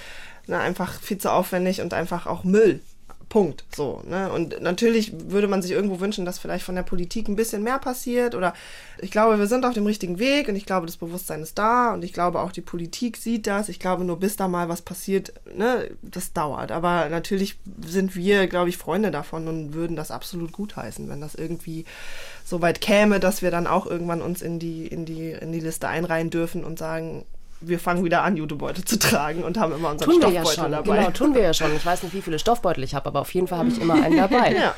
ne, 0.46 0.60
einfach 0.60 1.00
viel 1.02 1.18
zu 1.18 1.32
aufwendig 1.32 1.82
und 1.82 1.96
einfach 1.96 2.28
auch 2.28 2.44
Müll. 2.44 2.82
Punkt. 3.30 3.64
So, 3.74 4.02
ne? 4.08 4.32
Und 4.32 4.60
natürlich 4.60 5.14
würde 5.30 5.48
man 5.48 5.62
sich 5.62 5.72
irgendwo 5.72 6.00
wünschen, 6.00 6.26
dass 6.26 6.40
vielleicht 6.40 6.66
von 6.66 6.74
der 6.74 6.84
Politik 6.84 7.30
ein 7.30 7.36
bisschen 7.36 7.62
mehr 7.62 7.78
passiert. 7.78 8.34
Oder 8.34 8.56
ich 9.00 9.12
glaube, 9.12 9.38
wir 9.38 9.46
sind 9.46 9.66
auf 9.66 9.76
dem 9.76 9.86
richtigen 9.86 10.18
Weg 10.18 10.50
und 10.50 10.56
ich 10.56 10.66
glaube, 10.66 10.88
das 10.88 10.98
Bewusstsein 10.98 11.44
ist 11.44 11.58
da 11.58 11.94
und 11.94 12.04
ich 12.04 12.12
glaube 12.12 12.42
auch 12.42 12.52
die 12.52 12.62
Politik 12.62 13.18
sieht 13.18 13.46
das. 13.46 13.70
Ich 13.70 13.80
glaube, 13.80 14.04
nur 14.04 14.20
bis 14.20 14.36
da 14.36 14.48
mal 14.48 14.68
was 14.68 14.82
passiert, 14.82 15.34
ne, 15.56 15.92
das 16.02 16.34
dauert. 16.34 16.72
Aber 16.72 17.08
natürlich 17.10 17.60
sind 17.86 18.16
wir, 18.16 18.48
glaube 18.48 18.70
ich, 18.70 18.78
Freunde 18.78 19.12
davon 19.12 19.48
und 19.48 19.74
würden 19.74 19.96
das 19.96 20.10
absolut 20.10 20.52
gutheißen, 20.52 21.08
wenn 21.08 21.22
das 21.22 21.36
irgendwie 21.36 21.86
so 22.44 22.62
weit 22.62 22.82
käme, 22.82 23.20
dass 23.20 23.44
wir 23.44 23.52
dann 23.52 23.68
auch 23.68 23.86
irgendwann 23.86 24.24
uns 24.24 24.42
in 24.42 24.58
die, 24.58 24.88
in 24.88 25.06
die, 25.06 25.32
in 25.32 25.52
die 25.52 25.60
Liste 25.60 25.88
einreihen 25.88 26.32
dürfen 26.32 26.64
und 26.64 26.80
sagen, 26.80 27.26
wir 27.62 27.80
fangen 27.80 28.06
wieder 28.06 28.24
an, 28.24 28.38
Jutebeutel 28.38 28.86
zu 28.86 28.98
tragen 28.98 29.44
und 29.44 29.58
haben 29.58 29.74
immer 29.74 29.90
unseren 29.90 30.10
tun 30.10 30.22
Stoffbeutel 30.22 30.44
wir 30.44 30.50
ja 30.50 30.56
schon. 30.56 30.72
dabei. 30.72 30.98
Genau, 30.98 31.12
tun 31.12 31.36
wir 31.36 31.42
ja 31.42 31.54
schon. 31.54 31.76
Ich 31.76 31.86
weiß 31.86 32.04
nicht, 32.04 32.14
wie 32.14 32.22
viele 32.22 32.40
Stoffbeutel 32.40 32.84
ich 32.84 32.96
habe, 32.96 33.08
aber 33.08 33.20
auf 33.20 33.34
jeden 33.34 33.48
Fall 33.48 33.60
habe 33.60 33.70
ich 33.70 33.82
immer 33.82 33.96
einen 33.96 34.18
dabei. 34.18 34.54
ja. 34.56 34.76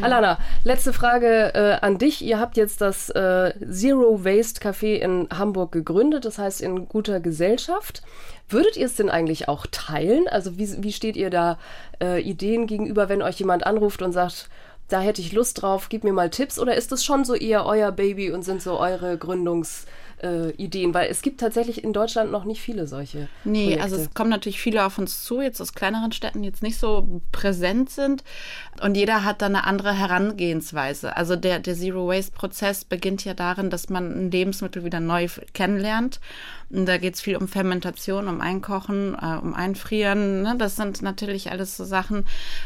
Alana, 0.00 0.38
letzte 0.62 0.92
Frage 0.92 1.52
äh, 1.54 1.84
an 1.84 1.98
dich. 1.98 2.22
Ihr 2.22 2.38
habt 2.38 2.56
jetzt 2.56 2.80
das 2.80 3.10
äh, 3.10 3.52
Zero 3.70 4.24
Waste 4.24 4.60
Café 4.60 4.94
in 4.94 5.28
Hamburg 5.36 5.72
gegründet, 5.72 6.24
das 6.24 6.38
heißt 6.38 6.60
in 6.60 6.88
guter 6.88 7.18
Gesellschaft. 7.18 8.02
Würdet 8.48 8.76
ihr 8.76 8.86
es 8.86 8.94
denn 8.94 9.10
eigentlich 9.10 9.48
auch 9.48 9.66
teilen? 9.70 10.26
Also 10.28 10.56
wie, 10.56 10.82
wie 10.82 10.92
steht 10.92 11.16
ihr 11.16 11.30
da 11.30 11.58
äh, 12.00 12.20
Ideen 12.20 12.66
gegenüber, 12.66 13.08
wenn 13.08 13.22
euch 13.22 13.38
jemand 13.38 13.66
anruft 13.66 14.02
und 14.02 14.12
sagt, 14.12 14.48
da 14.88 15.00
hätte 15.00 15.20
ich 15.20 15.32
Lust 15.32 15.62
drauf, 15.62 15.88
gib 15.88 16.02
mir 16.04 16.12
mal 16.12 16.30
Tipps? 16.30 16.58
Oder 16.58 16.74
ist 16.74 16.90
das 16.90 17.04
schon 17.04 17.24
so 17.24 17.34
eher 17.34 17.64
euer 17.66 17.92
Baby 17.92 18.30
und 18.30 18.42
sind 18.42 18.62
so 18.62 18.78
eure 18.78 19.14
Gründungs- 19.14 19.86
äh, 20.22 20.50
Ideen? 20.52 20.94
Weil 20.94 21.10
es 21.10 21.22
gibt 21.22 21.40
tatsächlich 21.40 21.84
in 21.84 21.92
Deutschland 21.92 22.30
noch 22.30 22.44
nicht 22.44 22.60
viele 22.60 22.86
solche. 22.86 23.28
Nee, 23.44 23.64
Projekte. 23.64 23.82
also 23.82 23.96
es 23.96 24.14
kommen 24.14 24.30
natürlich 24.30 24.60
viele 24.60 24.84
auf 24.84 24.98
uns 24.98 25.24
zu, 25.24 25.40
jetzt 25.40 25.60
aus 25.60 25.74
kleineren 25.74 26.12
Städten, 26.12 26.42
die 26.42 26.48
jetzt 26.48 26.62
nicht 26.62 26.78
so 26.78 27.20
präsent 27.32 27.90
sind. 27.90 28.24
Und 28.82 28.96
jeder 28.96 29.24
hat 29.24 29.42
da 29.42 29.46
eine 29.46 29.64
andere 29.64 29.92
Herangehensweise. 29.92 31.16
Also 31.16 31.36
der, 31.36 31.58
der 31.58 31.74
Zero 31.74 32.08
Waste-Prozess 32.08 32.84
beginnt 32.84 33.24
ja 33.24 33.34
darin, 33.34 33.70
dass 33.70 33.88
man 33.88 34.12
ein 34.12 34.30
Lebensmittel 34.30 34.84
wieder 34.84 35.00
neu 35.00 35.28
kennenlernt. 35.52 36.20
Und 36.70 36.86
da 36.86 36.98
geht 36.98 37.14
es 37.14 37.20
viel 37.20 37.36
um 37.36 37.48
Fermentation, 37.48 38.28
um 38.28 38.40
Einkochen, 38.40 39.14
äh, 39.20 39.38
um 39.42 39.54
Einfrieren. 39.54 40.42
Ne? 40.42 40.54
Das 40.56 40.76
sind 40.76 41.02
natürlich 41.02 41.50
alles 41.50 41.76
so 41.76 41.84
Sachen, 41.84 42.24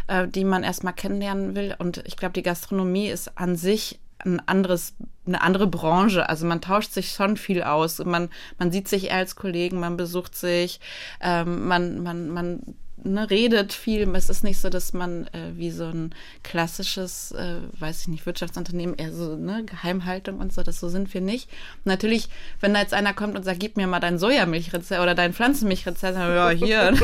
äh, 0.09 0.29
die 0.29 0.45
man 0.45 0.63
erstmal 0.63 0.93
kennenlernen 0.93 1.55
will. 1.55 1.75
Und 1.79 2.03
ich 2.07 2.17
glaube, 2.17 2.35
die 2.35 2.43
Gastronomie 2.43 3.09
ist 3.09 3.39
an 3.39 3.57
sich 3.57 3.99
ein 4.19 4.41
anderes, 4.47 4.95
eine 5.27 5.41
andere 5.43 5.67
Branche. 5.67 6.29
Also 6.29 6.47
man 6.47 6.61
tauscht 6.61 6.93
sich 6.93 7.11
schon 7.11 7.37
viel 7.37 7.63
aus. 7.63 7.99
Man, 7.99 8.29
man 8.59 8.73
sieht 8.73 8.89
sich 8.89 9.07
eher 9.07 9.17
als 9.17 9.37
Kollegen, 9.37 9.81
man 9.81 9.97
besucht 9.97 10.37
sich, 10.37 10.81
ähm, 11.21 11.67
man, 11.67 12.03
man, 12.03 12.29
man 12.29 12.77
ne, 13.05 13.29
redet 13.31 13.73
viel. 13.73 14.09
Es 14.15 14.31
ist 14.31 14.45
nicht 14.45 14.59
so, 14.59 14.69
dass 14.69 14.93
man 14.93 15.27
äh, 15.29 15.53
wie 15.55 15.71
so 15.71 15.85
ein 15.85 16.15
klassisches, 16.43 17.33
äh, 17.33 17.59
weiß 17.79 18.03
ich 18.03 18.09
nicht, 18.09 18.27
Wirtschaftsunternehmen, 18.27 18.97
eher 18.97 19.13
so 19.13 19.37
ne, 19.37 19.65
Geheimhaltung 19.65 20.39
und 20.39 20.53
so, 20.53 20.63
das 20.63 20.81
so 20.81 20.89
sind 20.89 21.13
wir 21.15 21.21
nicht. 21.21 21.49
Und 21.79 21.87
natürlich, 21.87 22.29
wenn 22.61 22.75
da 22.75 22.81
jetzt 22.81 22.95
einer 22.95 23.15
kommt 23.15 23.37
und 23.37 23.45
sagt, 23.45 23.61
gib 23.61 23.77
mir 23.77 23.87
mal 23.87 24.01
dein 24.01 24.19
Sojamilchrezept 24.19 25.01
oder 25.01 25.15
dein 25.15 25.33
Pflanzenmilchrezept, 25.33 26.17
dann, 26.17 26.35
ja, 26.35 26.51
hier. 26.51 26.93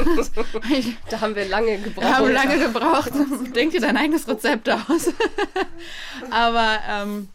da 1.10 1.20
haben 1.20 1.34
wir 1.34 1.46
lange 1.46 1.78
gebraucht. 1.78 2.04
Da 2.04 2.16
haben 2.16 2.26
wir 2.26 2.34
lange 2.34 2.58
gebraucht. 2.58 3.12
Denk 3.54 3.72
dir 3.72 3.80
dein 3.80 3.96
eigenes 3.96 4.26
Rezept 4.26 4.68
aus. 4.68 5.12
Aber 6.30 6.78
ähm, 6.88 7.28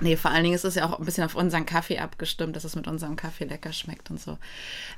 Nee, 0.00 0.16
vor 0.16 0.30
allen 0.30 0.44
Dingen 0.44 0.54
ist 0.54 0.64
es 0.64 0.74
ja 0.74 0.84
auch 0.84 0.98
ein 0.98 1.04
bisschen 1.06 1.24
auf 1.24 1.34
unseren 1.34 1.64
Kaffee 1.64 1.98
abgestimmt, 1.98 2.54
dass 2.54 2.64
es 2.64 2.76
mit 2.76 2.86
unserem 2.86 3.16
Kaffee 3.16 3.44
lecker 3.44 3.72
schmeckt 3.72 4.10
und 4.10 4.20
so. 4.20 4.36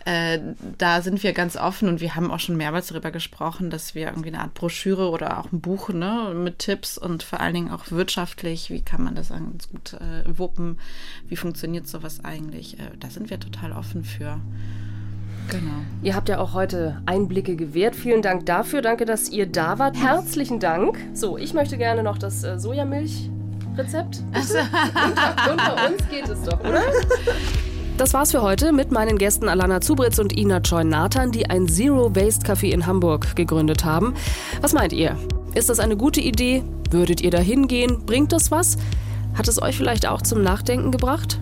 Äh, 0.04 0.40
da 0.76 1.02
sind 1.02 1.22
wir 1.22 1.32
ganz 1.32 1.56
offen 1.56 1.88
und 1.88 2.00
wir 2.00 2.16
haben 2.16 2.32
auch 2.32 2.40
schon 2.40 2.56
mehrmals 2.56 2.88
darüber 2.88 3.12
gesprochen, 3.12 3.70
dass 3.70 3.94
wir 3.94 4.08
irgendwie 4.08 4.28
eine 4.28 4.40
Art 4.40 4.54
Broschüre 4.54 5.11
oder 5.11 5.38
auch 5.38 5.52
ein 5.52 5.61
Buch 5.61 5.90
ne, 5.90 6.34
mit 6.34 6.58
Tipps 6.58 6.98
und 6.98 7.22
vor 7.22 7.38
allen 7.38 7.54
Dingen 7.54 7.70
auch 7.70 7.92
wirtschaftlich, 7.92 8.70
wie 8.70 8.82
kann 8.82 9.04
man 9.04 9.14
das 9.14 9.28
ganz 9.28 9.68
gut 9.70 9.92
äh, 9.92 10.24
wuppen, 10.26 10.80
wie 11.28 11.37
funktioniert 11.37 11.87
sowas 11.87 12.24
eigentlich. 12.24 12.80
Äh, 12.80 12.90
da 12.98 13.08
sind 13.08 13.30
wir 13.30 13.38
total 13.38 13.72
offen 13.72 14.02
für. 14.02 14.40
Genau. 15.48 15.80
Ihr 16.02 16.14
habt 16.14 16.28
ja 16.28 16.40
auch 16.40 16.54
heute 16.54 17.00
Einblicke 17.06 17.54
gewährt. 17.54 17.94
Vielen 17.94 18.20
Dank 18.20 18.46
dafür. 18.46 18.82
Danke, 18.82 19.04
dass 19.04 19.28
ihr 19.30 19.46
da 19.46 19.78
wart. 19.78 19.96
Herzlichen 19.96 20.58
Dank. 20.58 20.98
So, 21.14 21.38
ich 21.38 21.54
möchte 21.54 21.78
gerne 21.78 22.02
noch 22.02 22.18
das 22.18 22.42
äh, 22.42 22.58
Sojamilch 22.58 23.30
Rezept? 23.79 24.23
Also. 24.33 24.59
unter, 24.59 25.53
unter 25.53 25.88
uns 25.88 26.09
geht 26.11 26.29
es 26.29 26.43
doch, 26.43 26.61
oder? 26.61 26.83
Das 27.97 28.14
war's 28.14 28.31
für 28.31 28.43
heute 28.43 28.73
mit 28.73 28.93
meinen 28.93 29.19
Gästen 29.19 29.49
Alana 29.49 29.81
Zubritz 29.81 30.19
und 30.19 30.37
Ina 30.37 30.61
Choi-Nathan, 30.61 31.33
die 31.33 31.49
ein 31.51 31.69
Zero 31.69 32.14
Waste 32.14 32.47
Café 32.47 32.71
in 32.71 32.87
Hamburg 32.87 33.35
gegründet 33.35 33.85
haben. 33.85 34.14
Was 34.61 34.73
meint 34.73 34.93
ihr? 34.93 35.17
Ist 35.55 35.69
das 35.69 35.81
eine 35.81 35.97
gute 35.97 36.21
Idee? 36.21 36.62
Würdet 36.91 37.21
ihr 37.21 37.31
da 37.31 37.38
hingehen? 37.38 38.05
Bringt 38.07 38.33
das 38.33 38.51
was? 38.51 38.77
Hat 39.35 39.49
es 39.49 39.61
euch 39.61 39.77
vielleicht 39.77 40.07
auch 40.07 40.23
zum 40.23 40.43
Nachdenken 40.43 40.93
gebracht? 40.93 41.38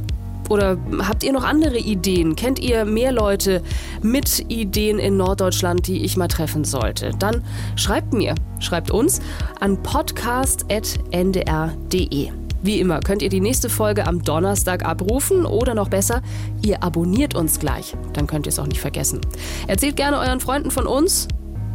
Oder 0.49 0.79
habt 1.01 1.25
ihr 1.25 1.33
noch 1.33 1.45
andere 1.45 1.79
Ideen? 1.79 2.37
Kennt 2.37 2.59
ihr 2.59 2.85
mehr 2.85 3.13
Leute 3.13 3.63
mit 4.03 4.45
Ideen 4.49 4.99
in 4.99 5.17
Norddeutschland, 5.17 5.87
die 5.87 6.05
ich 6.05 6.17
mal 6.17 6.29
treffen 6.29 6.65
sollte? 6.65 7.11
Dann 7.19 7.45
schreibt 7.77 8.13
mir, 8.13 8.35
schreibt 8.61 8.91
uns 8.91 9.21
an 9.61 9.83
podcast.ndr.de. 9.83 12.31
Wie 12.63 12.81
immer 12.81 13.01
könnt 13.01 13.23
ihr 13.23 13.29
die 13.29 13.41
nächste 13.41 13.69
Folge 13.69 14.07
am 14.07 14.23
Donnerstag 14.23 14.85
abrufen 14.85 15.47
oder 15.47 15.75
noch 15.75 15.89
besser, 15.89 16.23
ihr 16.63 16.83
abonniert 16.83 17.35
uns 17.35 17.61
gleich. 17.61 17.95
Dann 18.13 18.27
könnt 18.27 18.47
ihr 18.47 18.51
es 18.51 18.59
auch 18.59 18.67
nicht 18.67 18.81
vergessen. 18.81 19.21
Erzählt 19.67 19.97
gerne 19.97 20.19
euren 20.19 20.41
Freunden 20.41 20.71
von 20.71 20.87
uns. 20.87 21.29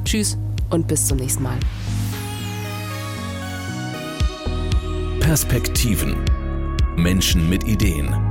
Tschüss 0.04 0.38
und 0.70 0.88
bis 0.88 1.08
zum 1.08 1.18
nächsten 1.18 1.44
Mal. 1.44 1.58
Perspektiven. 5.20 6.16
Menschen 6.98 7.50
mit 7.50 7.64
Ideen. 7.64 8.31